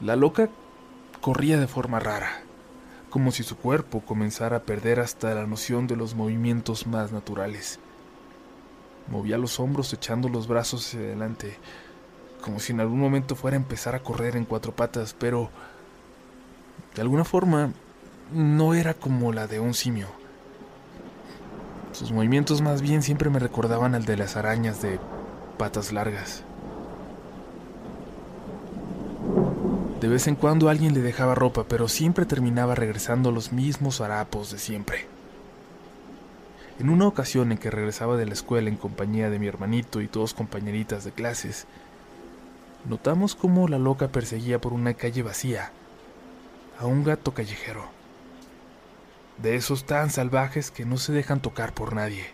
La 0.00 0.16
loca 0.16 0.48
corría 1.20 1.60
de 1.60 1.66
forma 1.66 2.00
rara, 2.00 2.42
como 3.10 3.32
si 3.32 3.42
su 3.42 3.56
cuerpo 3.56 4.00
comenzara 4.00 4.58
a 4.58 4.62
perder 4.62 5.00
hasta 5.00 5.34
la 5.34 5.46
noción 5.46 5.86
de 5.86 5.96
los 5.96 6.14
movimientos 6.14 6.86
más 6.86 7.12
naturales. 7.12 7.78
Movía 9.10 9.38
los 9.38 9.58
hombros 9.58 9.92
echando 9.92 10.28
los 10.28 10.46
brazos 10.46 10.86
hacia 10.86 11.00
adelante, 11.00 11.56
como 12.42 12.60
si 12.60 12.72
en 12.72 12.80
algún 12.80 13.00
momento 13.00 13.36
fuera 13.36 13.56
a 13.56 13.60
empezar 13.60 13.94
a 13.94 14.02
correr 14.02 14.36
en 14.36 14.44
cuatro 14.44 14.72
patas, 14.72 15.14
pero 15.18 15.50
de 16.94 17.02
alguna 17.02 17.24
forma 17.24 17.72
no 18.32 18.74
era 18.74 18.94
como 18.94 19.32
la 19.32 19.46
de 19.46 19.60
un 19.60 19.72
simio. 19.72 20.08
Sus 21.92 22.12
movimientos 22.12 22.60
más 22.60 22.82
bien 22.82 23.02
siempre 23.02 23.30
me 23.30 23.38
recordaban 23.38 23.94
al 23.94 24.04
de 24.04 24.16
las 24.16 24.36
arañas 24.36 24.82
de 24.82 25.00
patas 25.56 25.92
largas. 25.92 26.44
De 30.00 30.08
vez 30.08 30.28
en 30.28 30.36
cuando 30.36 30.68
alguien 30.68 30.94
le 30.94 31.00
dejaba 31.00 31.34
ropa, 31.34 31.64
pero 31.68 31.88
siempre 31.88 32.24
terminaba 32.24 32.74
regresando 32.74 33.32
los 33.32 33.52
mismos 33.52 34.00
harapos 34.00 34.52
de 34.52 34.58
siempre. 34.58 35.06
En 36.78 36.88
una 36.88 37.08
ocasión 37.08 37.50
en 37.50 37.58
que 37.58 37.70
regresaba 37.70 38.16
de 38.16 38.26
la 38.26 38.34
escuela 38.34 38.68
en 38.68 38.76
compañía 38.76 39.30
de 39.30 39.40
mi 39.40 39.48
hermanito 39.48 40.00
y 40.00 40.06
dos 40.06 40.34
compañeritas 40.34 41.04
de 41.04 41.10
clases, 41.10 41.66
notamos 42.88 43.34
cómo 43.34 43.66
la 43.66 43.78
loca 43.78 44.08
perseguía 44.08 44.60
por 44.60 44.72
una 44.72 44.94
calle 44.94 45.24
vacía 45.24 45.72
a 46.78 46.86
un 46.86 47.02
gato 47.02 47.34
callejero 47.34 47.98
de 49.42 49.54
esos 49.54 49.84
tan 49.84 50.10
salvajes 50.10 50.70
que 50.70 50.84
no 50.84 50.96
se 50.96 51.12
dejan 51.12 51.40
tocar 51.40 51.72
por 51.72 51.94
nadie. 51.94 52.26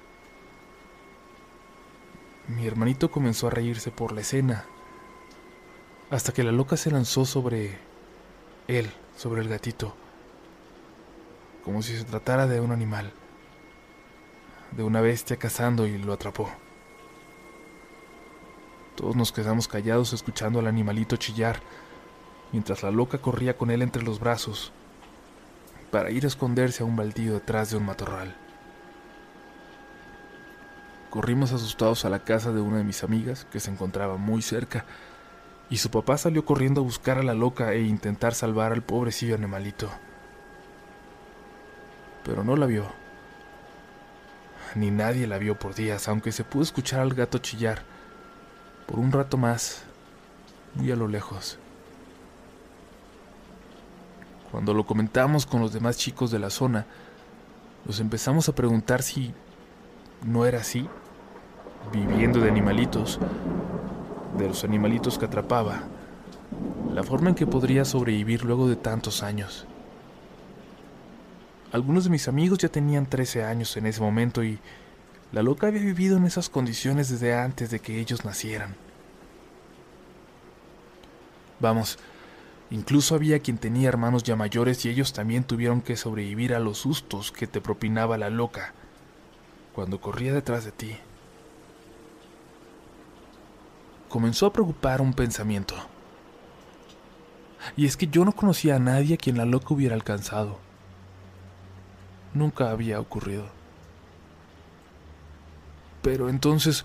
Mi 2.48 2.66
hermanito 2.66 3.11
comenzó 3.11 3.46
a 3.46 3.50
reírse 3.50 3.90
por 3.90 4.12
la 4.12 4.22
escena, 4.22 4.64
hasta 6.14 6.33
que 6.33 6.44
la 6.44 6.53
loca 6.53 6.77
se 6.77 6.92
lanzó 6.92 7.24
sobre 7.24 7.77
él, 8.68 8.88
sobre 9.16 9.42
el 9.42 9.48
gatito, 9.48 9.96
como 11.64 11.83
si 11.83 11.96
se 11.96 12.05
tratara 12.05 12.46
de 12.46 12.61
un 12.61 12.70
animal, 12.70 13.11
de 14.70 14.85
una 14.85 15.00
bestia 15.00 15.38
cazando 15.38 15.88
y 15.88 15.98
lo 15.98 16.12
atrapó. 16.12 16.48
Todos 18.94 19.16
nos 19.16 19.33
quedamos 19.33 19.66
callados 19.66 20.12
escuchando 20.12 20.61
al 20.61 20.68
animalito 20.68 21.16
chillar, 21.16 21.59
mientras 22.53 22.85
la 22.85 22.92
loca 22.92 23.18
corría 23.18 23.57
con 23.57 23.72
él 23.72 23.83
entre 23.83 24.05
los 24.05 24.20
brazos, 24.20 24.70
para 25.90 26.12
ir 26.12 26.22
a 26.27 26.29
esconderse 26.29 26.85
a 26.85 26.87
un 26.87 26.94
baldío 26.94 27.33
detrás 27.33 27.72
de 27.72 27.77
un 27.77 27.87
matorral. 27.87 28.37
Corrimos 31.11 31.50
asustados 31.50 32.05
a 32.05 32.09
la 32.09 32.22
casa 32.22 32.53
de 32.53 32.61
una 32.61 32.79
de 32.79 32.85
mis 32.85 33.03
amigas, 33.03 33.48
que 33.50 33.59
se 33.59 33.72
encontraba 33.72 34.16
muy 34.16 34.42
cerca, 34.42 34.85
y 35.75 35.79
su 35.79 35.91
papá 35.91 36.17
salió 36.17 36.45
corriendo 36.45 36.83
a 36.83 36.85
buscar 36.85 37.19
a 37.19 37.25
la 37.25 37.35
loca 37.35 37.73
e 37.73 37.83
intentar 37.83 38.33
salvar 38.33 38.71
al 38.71 38.83
pobrecillo 38.83 39.35
animalito. 39.35 39.91
Pero 42.23 42.45
no 42.45 42.55
la 42.55 42.67
vio. 42.67 42.87
Ni 44.77 44.93
nadie 44.93 45.27
la 45.27 45.37
vio 45.37 45.59
por 45.59 45.75
días, 45.75 46.07
aunque 46.07 46.31
se 46.31 46.45
pudo 46.45 46.63
escuchar 46.63 47.01
al 47.01 47.13
gato 47.13 47.39
chillar 47.39 47.83
por 48.87 49.01
un 49.01 49.11
rato 49.11 49.37
más, 49.37 49.83
muy 50.77 50.93
a 50.93 50.97
lo 50.97 51.09
lejos. 51.09 51.59
Cuando 54.53 54.75
lo 54.75 54.87
comentamos 54.87 55.45
con 55.45 55.61
los 55.61 55.73
demás 55.73 55.99
chicos 55.99 56.31
de 56.31 56.39
la 56.39 56.51
zona, 56.51 56.87
nos 57.85 57.99
empezamos 57.99 58.49
a 58.49 58.55
preguntar 58.55 59.03
si 59.03 59.35
no 60.25 60.47
era 60.47 60.61
así, 60.61 60.89
viviendo 61.93 62.39
de 62.39 62.49
animalitos, 62.49 63.19
de 64.37 64.49
los 64.49 64.64
animalitos 64.64 65.18
que 65.18 65.27
atrapaba, 65.27 65.83
la 66.92 67.03
forma 67.03 67.31
en 67.31 67.35
que 67.35 67.47
podría 67.47 67.85
sobrevivir 67.85 68.44
luego 68.44 68.68
de 68.68 68.77
tantos 68.77 69.23
años. 69.23 69.66
Algunos 71.73 72.05
de 72.05 72.11
mis 72.11 72.29
amigos 72.29 72.59
ya 72.59 72.68
tenían 72.68 73.07
13 73.07 73.44
años 73.44 73.77
en 73.77 73.87
ese 73.87 74.01
momento 74.01 74.44
y 74.44 74.59
la 75.33 75.42
loca 75.42 75.66
había 75.66 75.83
vivido 75.83 76.16
en 76.16 76.25
esas 76.25 76.49
condiciones 76.49 77.09
desde 77.09 77.35
antes 77.35 77.70
de 77.70 77.81
que 77.81 77.99
ellos 77.99 78.25
nacieran. 78.25 78.77
Vamos, 81.59 81.99
Incluso 82.70 83.14
había 83.14 83.38
quien 83.38 83.59
tenía 83.59 83.88
hermanos 83.88 84.25
ya 84.25 84.37
mayores 84.37 84.85
y 84.85 84.88
ellos 84.88 85.12
también 85.12 85.44
tuvieron 85.44 85.81
que 85.81 85.97
sobrevivir 85.97 86.55
a 86.55 86.59
los 86.59 86.79
sustos 86.79 87.31
que 87.31 87.47
te 87.47 87.61
propinaba 87.61 88.18
la 88.18 88.31
loca 88.31 88.73
cuando 89.75 90.01
corría 90.01 90.33
detrás 90.33 90.64
de 90.64 90.73
ti. 90.73 90.97
Comenzó 94.14 94.46
a 94.46 94.53
preocupar 94.53 95.00
un 95.00 95.12
pensamiento. 95.12 95.74
Y 97.77 97.85
es 97.85 97.96
que 97.96 98.07
yo 98.07 98.24
no 98.24 98.31
conocía 98.31 98.77
a 98.77 98.79
nadie 98.79 99.14
a 99.14 99.16
quien 99.16 99.37
la 99.37 99.44
loca 99.44 99.74
hubiera 99.74 99.96
alcanzado. 99.96 100.61
Nunca 102.33 102.70
había 102.70 103.00
ocurrido. 103.00 103.46
Pero 106.00 106.29
entonces, 106.29 106.85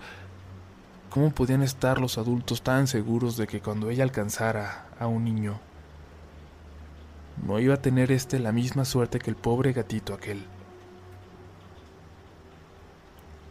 ¿cómo 1.11 1.29
podían 1.29 1.61
estar 1.61 2.01
los 2.01 2.17
adultos 2.17 2.63
tan 2.63 2.87
seguros 2.87 3.37
de 3.37 3.45
que 3.45 3.61
cuando 3.61 3.91
ella 3.91 4.05
alcanzara 4.05 4.87
a 4.99 5.05
un 5.05 5.23
niño, 5.23 5.59
no 7.45 7.59
iba 7.59 7.75
a 7.75 7.81
tener 7.83 8.11
éste 8.11 8.39
la 8.39 8.51
misma 8.51 8.85
suerte 8.85 9.19
que 9.19 9.29
el 9.29 9.35
pobre 9.35 9.71
gatito 9.71 10.15
aquel. 10.15 10.47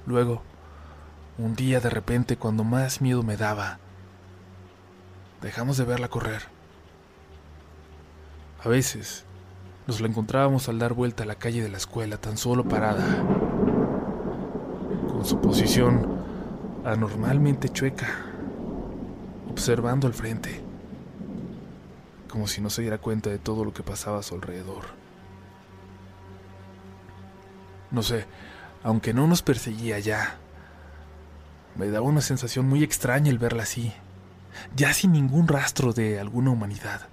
Luego, 0.05 0.43
Un 1.39 1.55
día 1.55 1.79
de 1.79 1.89
repente, 1.89 2.37
cuando 2.37 2.65
más 2.65 3.01
miedo 3.01 3.23
me 3.23 3.37
daba, 3.37 3.79
dejamos 5.41 5.77
de 5.77 5.85
verla 5.85 6.09
correr. 6.09 6.43
A 8.65 8.69
veces 8.69 9.25
nos 9.87 10.01
la 10.01 10.09
encontrábamos 10.09 10.69
al 10.69 10.81
dar 10.81 10.95
vuelta 10.95 11.23
a 11.23 11.27
la 11.27 11.37
calle 11.37 11.63
de 11.63 11.69
la 11.69 11.77
escuela, 11.77 12.17
tan 12.17 12.37
solo 12.37 12.65
parada, 12.65 13.05
con 15.13 15.25
su 15.25 15.41
posición 15.41 16.19
anormalmente 16.85 17.69
chueca, 17.69 18.09
observando 19.49 20.09
al 20.09 20.15
frente, 20.15 20.61
como 22.29 22.49
si 22.49 22.61
no 22.61 22.69
se 22.69 22.83
diera 22.83 22.99
cuenta 22.99 23.31
de 23.31 23.39
todo 23.39 23.65
lo 23.65 23.73
que 23.73 23.85
pasaba 23.85 24.19
a 24.19 24.25
su 24.25 24.35
alrededor. 24.35 24.87
No 27.93 28.03
sé, 28.03 28.27
aunque 28.83 29.15
no 29.15 29.29
nos 29.29 29.43
perseguía 29.43 30.01
ya, 30.01 30.41
me 31.79 31.89
daba 31.89 32.07
una 32.07 32.21
sensación 32.21 32.69
muy 32.69 32.83
extraña 32.83 33.31
el 33.31 33.39
verla 33.39 33.63
así, 33.63 33.93
ya 34.75 34.93
sin 34.93 35.13
ningún 35.13 35.47
rastro 35.47 35.93
de 35.93 36.19
alguna 36.19 36.51
humanidad. 36.51 37.09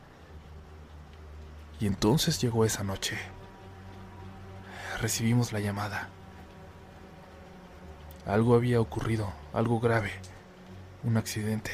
Y 1.79 1.85
entonces 1.85 2.41
llegó 2.41 2.65
esa 2.65 2.83
noche. 2.83 3.15
Recibimos 4.99 5.53
la 5.53 5.59
llamada. 5.59 6.09
Algo 8.25 8.55
había 8.55 8.81
ocurrido, 8.81 9.31
algo 9.53 9.79
grave, 9.79 10.11
un 11.03 11.17
accidente. 11.17 11.71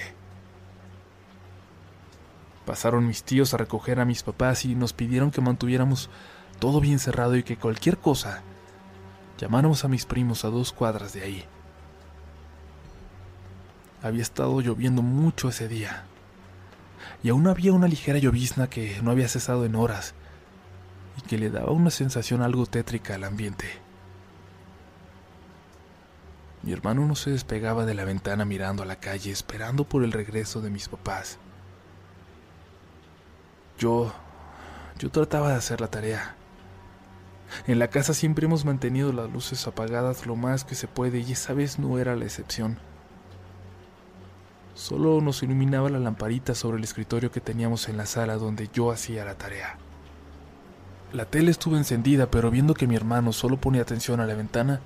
Pasaron 2.66 3.08
mis 3.08 3.24
tíos 3.24 3.54
a 3.54 3.58
recoger 3.58 4.02
a 4.02 4.06
mis 4.06 4.22
papás 4.22 4.66
y 4.66 4.76
nos 4.76 4.92
pidieron 4.92 5.32
que 5.32 5.40
mantuviéramos 5.40 6.10
todo 6.60 6.82
bien 6.82 7.00
cerrado 7.00 7.38
y 7.38 7.44
que 7.44 7.58
cualquier 7.58 7.98
cosa 7.98 8.42
llamáramos 9.38 9.86
a 9.86 9.88
mis 9.88 10.06
primos 10.06 10.44
a 10.44 10.50
dos 10.50 10.74
cuadras 10.74 11.14
de 11.14 11.24
ahí. 11.24 11.46
Había 14.02 14.22
estado 14.24 14.60
lloviendo 14.62 15.02
mucho 15.02 15.50
ese 15.50 15.68
día. 15.68 16.06
Y 17.24 17.30
aún 17.30 17.48
había 17.48 17.74
una 17.74 17.88
ligera 17.88 18.18
llovizna 18.18 18.68
que 18.68 19.00
no 19.04 19.12
había 19.12 19.28
cesado 19.28 19.66
en 19.66 19.76
horas 19.76 20.16
y 21.18 21.22
que 21.22 21.38
le 21.38 21.50
daba 21.50 21.72
una 21.72 21.92
sensación 21.92 22.42
algo 22.42 22.66
tétrica 22.66 23.16
al 23.16 23.24
ambiente. 23.24 23.68
Mi 26.64 26.74
hermano 26.74 27.06
no 27.06 27.16
se 27.16 27.32
despegaba 27.32 27.86
de 27.86 27.96
la 27.96 28.06
ventana 28.06 28.46
mirando 28.46 28.84
a 28.84 28.86
la 28.86 28.98
calle, 28.98 29.32
esperando 29.32 29.84
por 29.84 30.04
el 30.04 30.12
regreso 30.12 30.62
de 30.62 30.70
mis 30.70 30.88
papás. 30.88 31.38
Yo... 33.80 34.14
yo 35.00 35.10
trataba 35.10 35.50
de 35.50 35.56
hacer 35.56 35.82
la 35.82 35.90
tarea. 35.90 36.36
En 37.68 37.80
la 37.80 37.90
casa 37.90 38.14
siempre 38.14 38.46
hemos 38.46 38.64
mantenido 38.64 39.12
las 39.12 39.30
luces 39.30 39.68
apagadas 39.68 40.26
lo 40.26 40.36
más 40.36 40.64
que 40.64 40.76
se 40.76 40.88
puede 40.88 41.20
y 41.20 41.32
esa 41.34 41.54
vez 41.54 41.80
no 41.80 42.00
era 42.00 42.16
la 42.16 42.26
excepción. 42.26 42.78
Solo 44.82 45.22
nos 45.22 45.44
iluminaba 45.44 45.92
la 45.92 46.00
lamparita 46.00 46.56
sobre 46.56 46.80
el 46.80 46.84
escritorio 46.84 47.32
que 47.32 47.40
teníamos 47.40 47.88
en 47.88 47.98
la 47.98 48.08
sala 48.08 48.38
donde 48.38 48.68
yo 48.74 48.90
hacía 48.90 49.24
la 49.24 49.36
tarea. 49.36 49.78
La 51.14 51.26
tele 51.26 51.52
estuvo 51.52 51.78
encendida, 51.78 52.32
pero 52.32 52.50
viendo 52.50 52.74
que 52.74 52.88
mi 52.88 52.96
hermano 52.96 53.32
solo 53.32 53.58
ponía 53.58 53.84
atención 53.84 54.20
a 54.22 54.26
la 54.26 54.34
ventana, 54.34 54.82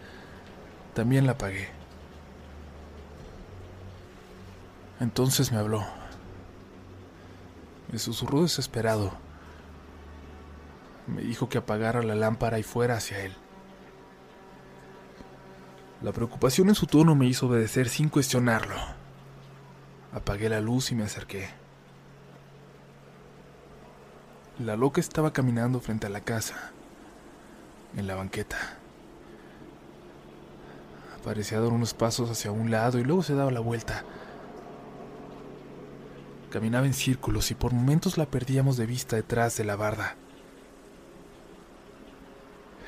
también 0.93 1.25
la 1.25 1.31
apagué. 1.31 1.69
Entonces 4.99 5.53
me 5.53 5.59
habló. 5.59 5.85
Me 7.89 7.97
susurró 7.97 8.41
desesperado. 8.41 9.13
Me 11.07 11.21
dijo 11.21 11.47
que 11.47 11.57
apagara 11.57 12.03
la 12.03 12.15
lámpara 12.15 12.59
y 12.59 12.63
fuera 12.63 12.97
hacia 12.97 13.23
él. 13.23 13.33
La 16.01 16.11
preocupación 16.11 16.67
en 16.67 16.75
su 16.75 16.85
tono 16.85 17.15
me 17.15 17.27
hizo 17.27 17.47
obedecer 17.47 17.87
sin 17.87 18.09
cuestionarlo. 18.09 18.94
Apagué 20.15 20.47
la 20.47 20.61
luz 20.61 20.93
y 20.93 20.95
me 20.95 21.03
acerqué. 21.03 21.49
La 24.59 24.77
loca 24.77 25.01
estaba 25.01 25.33
caminando 25.33 25.81
frente 25.81 26.07
a 26.07 26.09
la 26.09 26.21
casa, 26.21 26.71
en 27.97 28.07
la 28.07 28.15
banqueta. 28.15 28.57
Parecía 31.25 31.59
dar 31.59 31.73
unos 31.73 31.93
pasos 31.93 32.29
hacia 32.29 32.53
un 32.53 32.71
lado 32.71 32.97
y 32.97 33.03
luego 33.03 33.23
se 33.23 33.35
daba 33.35 33.51
la 33.51 33.59
vuelta. 33.59 34.05
Caminaba 36.49 36.85
en 36.85 36.93
círculos 36.93 37.51
y 37.51 37.55
por 37.55 37.73
momentos 37.73 38.17
la 38.17 38.25
perdíamos 38.25 38.77
de 38.77 38.85
vista 38.85 39.17
detrás 39.17 39.57
de 39.57 39.65
la 39.65 39.75
barda. 39.75 40.15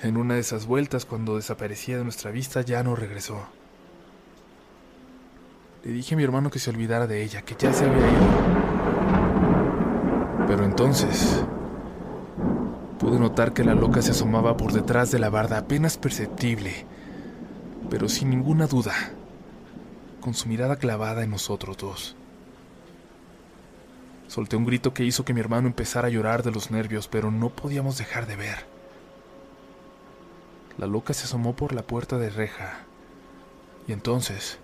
En 0.02 0.16
una 0.16 0.36
de 0.36 0.40
esas 0.40 0.66
vueltas, 0.66 1.04
cuando 1.04 1.36
desaparecía 1.36 1.98
de 1.98 2.06
nuestra 2.06 2.32
vista, 2.32 2.62
ya 2.62 2.84
no 2.84 2.96
regresó. 2.96 3.57
Le 5.84 5.92
dije 5.92 6.16
a 6.16 6.18
mi 6.18 6.24
hermano 6.24 6.50
que 6.50 6.60
se 6.60 6.70
olvidara 6.70 7.08
de 7.08 7.24
ella, 7.24 7.44
que 7.44 7.56
ya 7.58 7.72
se 7.72 7.86
había 7.86 8.08
ido. 8.08 8.28
Pero 10.48 10.66
entonces 10.66 11.44
pude 13.00 13.20
notar 13.20 13.54
que 13.54 13.64
la 13.64 13.76
loca 13.76 14.02
se 14.02 14.12
asomaba 14.12 14.58
por 14.58 14.74
detrás 14.74 15.12
de 15.12 15.20
la 15.20 15.30
barda 15.30 15.60
apenas 15.60 15.98
perceptible, 15.98 16.86
pero 17.90 18.10
sin 18.10 18.30
ninguna 18.30 18.68
duda, 18.68 18.94
con 20.20 20.34
su 20.34 20.48
mirada 20.48 20.78
clavada 20.78 21.24
en 21.24 21.30
nosotros 21.32 21.78
dos. 21.78 22.16
Solté 24.28 24.56
un 24.56 24.66
grito 24.66 24.94
que 24.94 25.06
hizo 25.06 25.24
que 25.24 25.34
mi 25.34 25.40
hermano 25.40 25.68
empezara 25.68 26.08
a 26.08 26.12
llorar 26.12 26.44
de 26.44 26.52
los 26.52 26.72
nervios, 26.72 27.08
pero 27.08 27.32
no 27.32 27.50
podíamos 27.50 27.98
dejar 27.98 28.26
de 28.26 28.36
ver. 28.36 28.66
La 30.78 30.88
loca 30.88 31.14
se 31.14 31.26
asomó 31.26 31.56
por 31.56 31.74
la 31.74 31.84
puerta 31.84 32.18
de 32.18 32.30
reja 32.30 32.80
y 33.88 33.94
entonces 33.94 34.60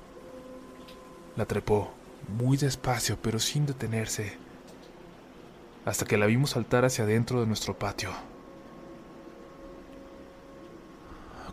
la 1.36 1.46
trepó, 1.46 1.92
muy 2.28 2.58
despacio, 2.58 3.18
pero 3.22 3.40
sin 3.40 3.66
detenerse, 3.66 4.38
hasta 5.86 6.06
que 6.06 6.18
la 6.18 6.26
vimos 6.26 6.52
saltar 6.52 6.86
hacia 6.86 7.04
adentro 7.04 7.42
de 7.42 7.48
nuestro 7.48 7.78
patio. 7.78 8.12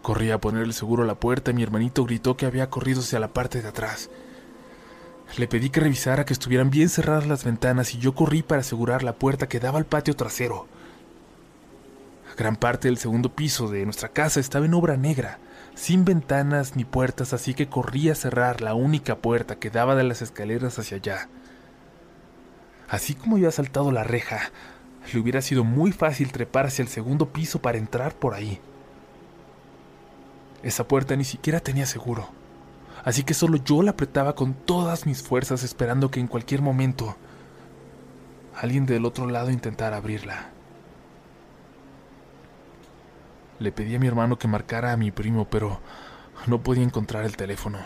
Corrí 0.02 0.30
a 0.30 0.38
ponerle 0.38 0.72
seguro 0.72 1.02
a 1.02 1.06
la 1.06 1.14
puerta 1.14 1.50
y 1.50 1.54
mi 1.54 1.62
hermanito 1.62 2.04
gritó 2.04 2.36
que 2.36 2.46
había 2.46 2.70
corrido 2.70 3.00
hacia 3.00 3.20
la 3.20 3.32
parte 3.32 3.60
de 3.60 3.68
atrás. 3.68 4.10
Le 5.36 5.46
pedí 5.46 5.70
que 5.70 5.80
revisara 5.80 6.24
que 6.24 6.32
estuvieran 6.32 6.70
bien 6.70 6.88
cerradas 6.88 7.26
las 7.26 7.44
ventanas 7.44 7.94
y 7.94 7.98
yo 7.98 8.14
corrí 8.14 8.42
para 8.42 8.62
asegurar 8.62 9.02
la 9.02 9.14
puerta 9.14 9.48
que 9.48 9.60
daba 9.60 9.78
al 9.78 9.86
patio 9.86 10.16
trasero. 10.16 10.66
Gran 12.36 12.56
parte 12.56 12.88
del 12.88 12.96
segundo 12.96 13.28
piso 13.28 13.68
de 13.68 13.84
nuestra 13.84 14.08
casa 14.08 14.40
estaba 14.40 14.64
en 14.64 14.74
obra 14.74 14.96
negra, 14.96 15.38
sin 15.74 16.04
ventanas 16.04 16.76
ni 16.76 16.85
puertas, 16.85 17.33
así 17.33 17.54
que 17.54 17.68
corrí 17.68 18.11
a 18.11 18.14
cerrar 18.14 18.61
la 18.61 18.74
única 18.74 19.18
puerta 19.18 19.56
que 19.56 19.70
daba 19.70 19.94
de 19.94 20.04
las 20.04 20.22
escaleras 20.22 20.78
hacia 20.78 20.98
allá. 20.98 21.28
Así 22.88 23.14
como 23.14 23.37
había 23.37 23.50
saltado 23.50 23.92
la 23.92 24.04
reja, 24.04 24.50
le 25.12 25.20
hubiera 25.20 25.42
sido 25.42 25.64
muy 25.64 25.92
fácil 25.92 26.33
trepar 26.33 26.66
hacia 26.66 26.83
el 26.83 26.88
segundo 26.88 27.33
piso 27.33 27.61
para 27.61 27.78
entrar 27.78 28.14
por 28.14 28.35
ahí. 28.35 28.61
Esa 30.62 30.87
puerta 30.87 31.16
ni 31.16 31.24
siquiera 31.24 31.61
tenía 31.61 31.87
seguro, 31.87 32.28
así 33.04 33.22
que 33.22 33.33
solo 33.33 33.56
yo 33.56 33.83
la 33.83 33.92
apretaba 33.92 34.35
con 34.35 34.52
todas 34.52 35.06
mis 35.06 35.22
fuerzas 35.22 35.62
esperando 35.62 36.11
que 36.11 36.20
en 36.20 36.26
cualquier 36.26 36.61
momento 36.61 37.16
alguien 38.54 38.85
del 38.85 39.06
otro 39.06 39.26
lado 39.26 39.50
intentara 39.50 39.96
abrirla. 39.96 40.50
Le 43.61 43.73
pedí 43.73 43.94
a 43.94 43.99
mi 44.01 44.07
hermano 44.07 44.38
que 44.38 44.49
marcara 44.49 44.90
a 44.90 44.96
mi 44.96 45.11
primo, 45.11 45.44
pero 45.44 45.81
no 46.46 46.62
podía 46.62 46.83
encontrar 46.83 47.25
el 47.25 47.37
teléfono. 47.37 47.79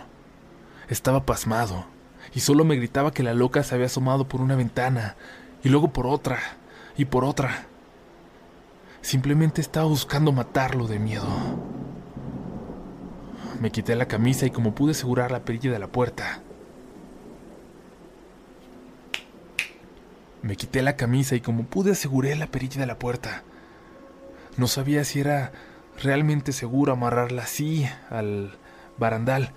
Estaba 0.89 1.27
pasmado 1.27 1.85
y 2.33 2.41
solo 2.41 2.65
me 2.65 2.77
gritaba 2.77 3.13
que 3.13 3.25
la 3.25 3.35
loca 3.35 3.63
se 3.65 3.75
había 3.75 3.87
asomado 3.87 4.29
por 4.29 4.41
una 4.41 4.55
ventana 4.55 5.17
y 5.65 5.69
luego 5.69 5.93
por 5.93 6.07
otra 6.07 6.39
y 6.97 7.07
por 7.07 7.25
otra. 7.25 7.67
Simplemente 9.03 9.61
estaba 9.61 9.87
buscando 9.87 10.31
matarlo 10.31 10.87
de 10.87 11.01
miedo. 11.01 11.27
Me 13.61 13.71
quité 13.71 13.97
la 13.97 14.07
camisa 14.07 14.47
y 14.47 14.51
como 14.51 14.75
pude 14.77 14.93
asegurar 14.93 15.33
la 15.33 15.45
perilla 15.45 15.73
de 15.73 15.79
la 15.81 15.89
puerta. 15.89 16.41
Me 20.43 20.57
quité 20.57 20.83
la 20.83 20.95
camisa 20.95 21.35
y 21.35 21.41
como 21.41 21.65
pude 21.65 21.93
aseguré 21.93 22.37
la 22.37 22.47
perilla 22.47 22.81
de 22.81 22.87
la 22.87 22.99
puerta. 22.99 23.43
No 24.57 24.69
sabía 24.69 25.05
si 25.05 25.21
era 25.21 25.53
realmente 26.03 26.53
seguro 26.53 26.93
amarrarla 26.93 27.43
así 27.43 27.89
al 28.11 28.57
barandal, 28.99 29.53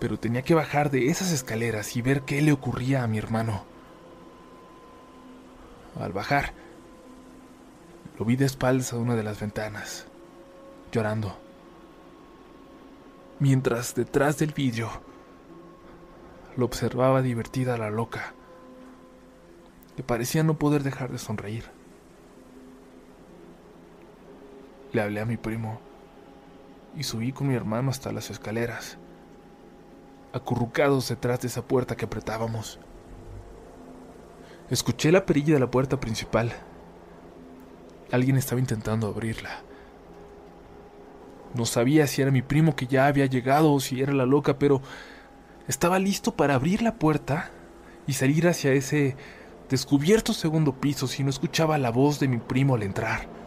pero 0.00 0.18
tenía 0.18 0.42
que 0.42 0.54
bajar 0.54 0.90
de 0.90 1.08
esas 1.08 1.32
escaleras 1.32 1.96
y 1.96 2.02
ver 2.02 2.22
qué 2.22 2.40
le 2.40 2.52
ocurría 2.52 3.02
a 3.02 3.06
mi 3.06 3.18
hermano. 3.18 3.64
Al 6.00 6.12
bajar, 6.12 6.54
lo 8.18 8.24
vi 8.24 8.36
de 8.36 8.46
espaldas 8.46 8.92
a 8.92 8.96
una 8.96 9.14
de 9.14 9.22
las 9.22 9.38
ventanas, 9.38 10.06
llorando, 10.90 11.38
mientras 13.38 13.94
detrás 13.94 14.38
del 14.38 14.52
vidrio 14.52 14.90
lo 16.56 16.64
observaba 16.64 17.20
divertida 17.20 17.76
la 17.76 17.90
loca, 17.90 18.34
que 19.96 20.02
parecía 20.02 20.42
no 20.42 20.58
poder 20.58 20.82
dejar 20.82 21.10
de 21.10 21.18
sonreír. 21.18 21.81
Le 24.92 25.00
hablé 25.00 25.20
a 25.20 25.26
mi 25.26 25.36
primo 25.36 25.80
y 26.94 27.04
subí 27.04 27.32
con 27.32 27.48
mi 27.48 27.54
hermano 27.54 27.90
hasta 27.90 28.12
las 28.12 28.30
escaleras. 28.30 28.98
acurrucados 30.34 31.08
detrás 31.10 31.40
de 31.40 31.48
esa 31.48 31.62
puerta 31.62 31.94
que 31.94 32.06
apretábamos. 32.06 32.78
Escuché 34.70 35.12
la 35.12 35.26
perilla 35.26 35.52
de 35.52 35.60
la 35.60 35.70
puerta 35.70 36.00
principal. 36.00 36.52
Alguien 38.10 38.38
estaba 38.38 38.58
intentando 38.58 39.08
abrirla. 39.08 39.60
No 41.54 41.66
sabía 41.66 42.06
si 42.06 42.22
era 42.22 42.30
mi 42.30 42.40
primo 42.40 42.74
que 42.74 42.86
ya 42.86 43.06
había 43.06 43.26
llegado 43.26 43.72
o 43.72 43.80
si 43.80 44.00
era 44.00 44.14
la 44.14 44.24
loca, 44.24 44.58
pero 44.58 44.80
estaba 45.68 45.98
listo 45.98 46.34
para 46.34 46.54
abrir 46.54 46.80
la 46.80 46.94
puerta 46.94 47.50
y 48.06 48.14
salir 48.14 48.48
hacia 48.48 48.72
ese 48.72 49.16
descubierto 49.68 50.32
segundo 50.32 50.72
piso 50.72 51.06
si 51.06 51.22
no 51.24 51.30
escuchaba 51.30 51.76
la 51.76 51.90
voz 51.90 52.18
de 52.20 52.28
mi 52.28 52.38
primo 52.38 52.74
al 52.74 52.82
entrar. 52.82 53.41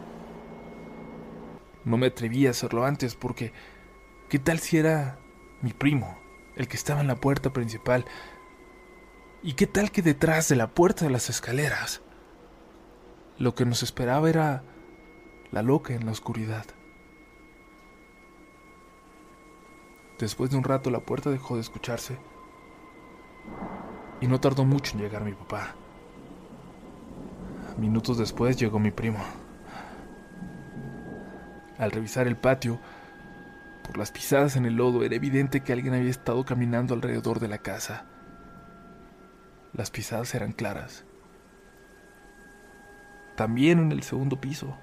No 1.86 1.96
me 1.96 2.08
atreví 2.08 2.48
a 2.48 2.50
hacerlo 2.50 2.84
antes 2.84 3.14
porque 3.14 3.52
¿qué 4.28 4.40
tal 4.40 4.58
si 4.58 4.76
era 4.76 5.20
mi 5.62 5.72
primo, 5.72 6.18
el 6.56 6.66
que 6.66 6.76
estaba 6.76 7.00
en 7.00 7.06
la 7.06 7.14
puerta 7.14 7.52
principal? 7.52 8.04
¿Y 9.40 9.52
qué 9.52 9.68
tal 9.68 9.92
que 9.92 10.02
detrás 10.02 10.48
de 10.48 10.56
la 10.56 10.74
puerta 10.74 11.04
de 11.04 11.12
las 11.12 11.30
escaleras 11.30 12.02
lo 13.38 13.54
que 13.54 13.64
nos 13.64 13.84
esperaba 13.84 14.28
era 14.28 14.64
la 15.52 15.62
loca 15.62 15.94
en 15.94 16.06
la 16.06 16.10
oscuridad? 16.10 16.66
Después 20.18 20.50
de 20.50 20.56
un 20.56 20.64
rato 20.64 20.90
la 20.90 21.00
puerta 21.00 21.30
dejó 21.30 21.54
de 21.54 21.60
escucharse 21.60 22.18
y 24.20 24.26
no 24.26 24.40
tardó 24.40 24.64
mucho 24.64 24.96
en 24.96 25.02
llegar 25.02 25.22
mi 25.22 25.34
papá. 25.34 25.76
Minutos 27.78 28.18
después 28.18 28.56
llegó 28.56 28.80
mi 28.80 28.90
primo. 28.90 29.45
Al 31.78 31.90
revisar 31.90 32.26
el 32.26 32.36
patio, 32.36 32.80
por 33.82 33.98
las 33.98 34.10
pisadas 34.10 34.56
en 34.56 34.66
el 34.66 34.74
lodo 34.74 35.04
era 35.04 35.14
evidente 35.14 35.60
que 35.60 35.72
alguien 35.72 35.94
había 35.94 36.10
estado 36.10 36.44
caminando 36.44 36.94
alrededor 36.94 37.38
de 37.38 37.48
la 37.48 37.58
casa. 37.58 38.04
Las 39.72 39.90
pisadas 39.90 40.34
eran 40.34 40.52
claras. 40.52 41.04
También 43.36 43.78
en 43.78 43.92
el 43.92 44.02
segundo 44.02 44.40
piso. 44.40 44.76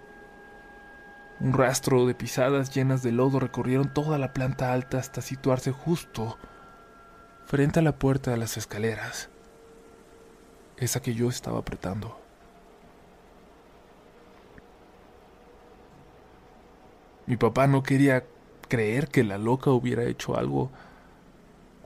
Un 1.40 1.54
rastro 1.54 2.06
de 2.06 2.14
pisadas 2.14 2.74
llenas 2.74 3.02
de 3.02 3.12
lodo 3.12 3.40
recorrieron 3.40 3.92
toda 3.94 4.18
la 4.18 4.34
planta 4.34 4.72
alta 4.72 5.00
hasta 5.00 5.22
situarse 5.22 5.72
justo 5.72 6.38
frente 7.46 7.80
a 7.80 7.84
la 7.84 7.98
puerta 7.98 8.32
de 8.32 8.38
las 8.38 8.56
escaleras, 8.56 9.30
esa 10.78 11.02
que 11.02 11.14
yo 11.14 11.28
estaba 11.28 11.60
apretando. 11.60 12.23
Mi 17.26 17.38
papá 17.38 17.68
no 17.68 17.84
quería 17.84 18.26
creer 18.68 19.08
que 19.08 19.24
la 19.24 19.38
loca 19.38 19.72
hubiera 19.72 20.04
hecho 20.04 20.36
algo 20.38 20.72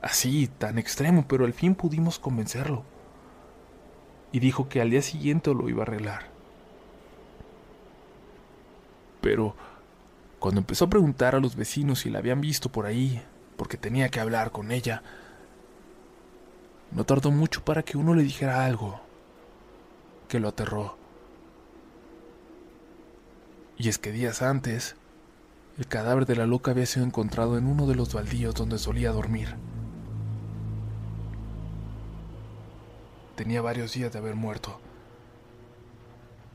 así, 0.02 0.48
tan 0.48 0.78
extremo, 0.78 1.26
pero 1.28 1.44
al 1.44 1.52
fin 1.52 1.74
pudimos 1.74 2.18
convencerlo. 2.18 2.84
Y 4.32 4.40
dijo 4.40 4.68
que 4.68 4.80
al 4.80 4.90
día 4.90 5.02
siguiente 5.02 5.52
lo 5.54 5.68
iba 5.68 5.80
a 5.80 5.86
arreglar. 5.86 6.26
Pero 9.20 9.54
cuando 10.38 10.60
empezó 10.60 10.84
a 10.84 10.90
preguntar 10.90 11.34
a 11.34 11.40
los 11.40 11.56
vecinos 11.56 12.00
si 12.00 12.10
la 12.10 12.18
habían 12.18 12.40
visto 12.40 12.70
por 12.70 12.86
ahí, 12.86 13.22
porque 13.56 13.76
tenía 13.76 14.08
que 14.08 14.20
hablar 14.20 14.52
con 14.52 14.70
ella, 14.70 15.02
no 16.92 17.04
tardó 17.04 17.30
mucho 17.30 17.64
para 17.64 17.82
que 17.82 17.98
uno 17.98 18.14
le 18.14 18.22
dijera 18.22 18.64
algo 18.64 19.00
que 20.28 20.40
lo 20.40 20.48
aterró. 20.48 20.96
Y 23.76 23.88
es 23.88 23.98
que 23.98 24.12
días 24.12 24.42
antes, 24.42 24.96
el 25.78 25.86
cadáver 25.86 26.26
de 26.26 26.34
la 26.34 26.44
loca 26.44 26.72
había 26.72 26.86
sido 26.86 27.06
encontrado 27.06 27.56
en 27.56 27.66
uno 27.66 27.86
de 27.86 27.94
los 27.94 28.12
baldíos 28.12 28.54
donde 28.56 28.78
solía 28.78 29.12
dormir. 29.12 29.54
Tenía 33.36 33.62
varios 33.62 33.92
días 33.92 34.12
de 34.12 34.18
haber 34.18 34.34
muerto, 34.34 34.80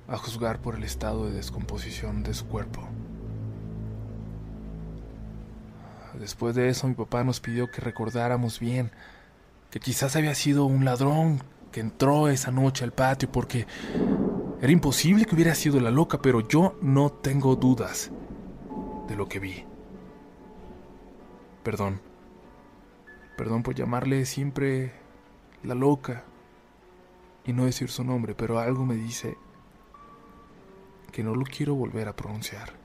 a 0.09 0.17
juzgar 0.17 0.59
por 0.59 0.75
el 0.75 0.83
estado 0.83 1.25
de 1.25 1.31
descomposición 1.31 2.21
de 2.23 2.33
su 2.33 2.45
cuerpo. 2.47 2.85
Después 6.19 6.53
de 6.53 6.67
eso 6.67 6.89
mi 6.89 6.93
papá 6.93 7.23
nos 7.23 7.39
pidió 7.39 7.71
que 7.71 7.79
recordáramos 7.79 8.59
bien 8.59 8.91
que 9.71 9.79
quizás 9.79 10.17
había 10.17 10.35
sido 10.35 10.65
un 10.65 10.83
ladrón 10.83 11.41
que 11.71 11.79
entró 11.79 12.27
esa 12.27 12.51
noche 12.51 12.83
al 12.83 12.91
patio 12.91 13.31
porque 13.31 13.67
era 14.61 14.71
imposible 14.71 15.25
que 15.25 15.33
hubiera 15.33 15.55
sido 15.55 15.79
la 15.79 15.91
loca, 15.91 16.21
pero 16.21 16.45
yo 16.45 16.77
no 16.81 17.09
tengo 17.09 17.55
dudas 17.55 18.11
lo 19.15 19.27
que 19.27 19.39
vi. 19.39 19.65
Perdón. 21.63 22.01
Perdón 23.37 23.63
por 23.63 23.75
llamarle 23.75 24.25
siempre 24.25 24.93
la 25.63 25.75
loca 25.75 26.23
y 27.45 27.53
no 27.53 27.65
decir 27.65 27.89
su 27.89 28.03
nombre, 28.03 28.35
pero 28.35 28.59
algo 28.59 28.85
me 28.85 28.95
dice 28.95 29.37
que 31.11 31.23
no 31.23 31.35
lo 31.35 31.45
quiero 31.45 31.75
volver 31.75 32.07
a 32.07 32.15
pronunciar. 32.15 32.83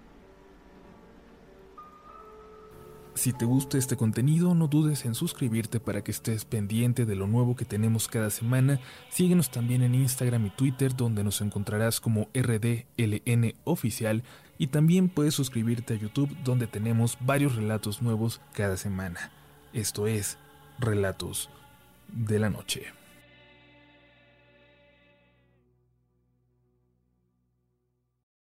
Si 3.19 3.33
te 3.33 3.45
gusta 3.45 3.79
este 3.79 3.97
contenido, 3.97 4.55
no 4.55 4.69
dudes 4.69 5.05
en 5.05 5.17
suscribirte 5.17 5.81
para 5.81 6.05
que 6.05 6.12
estés 6.12 6.45
pendiente 6.45 7.05
de 7.05 7.17
lo 7.17 7.27
nuevo 7.27 7.57
que 7.57 7.64
tenemos 7.64 8.07
cada 8.07 8.31
semana. 8.31 8.79
Síguenos 9.11 9.51
también 9.51 9.83
en 9.83 9.97
Instagram 9.97 10.47
y 10.47 10.51
Twitter, 10.51 10.95
donde 10.95 11.25
nos 11.25 11.41
encontrarás 11.41 12.01
como 12.01 12.29
RDLN 12.33 13.55
Oficial. 13.64 14.23
Y 14.59 14.66
también 14.66 15.09
puedes 15.09 15.35
suscribirte 15.35 15.94
a 15.94 15.99
YouTube, 15.99 16.37
donde 16.42 16.66
tenemos 16.66 17.16
varios 17.21 17.55
relatos 17.55 18.03
nuevos 18.03 18.40
cada 18.53 18.77
semana. 18.77 19.31
Esto 19.73 20.07
es 20.09 20.37
Relatos 20.81 21.49
de 22.09 22.38
la 22.40 22.51
Noche. 22.51 22.92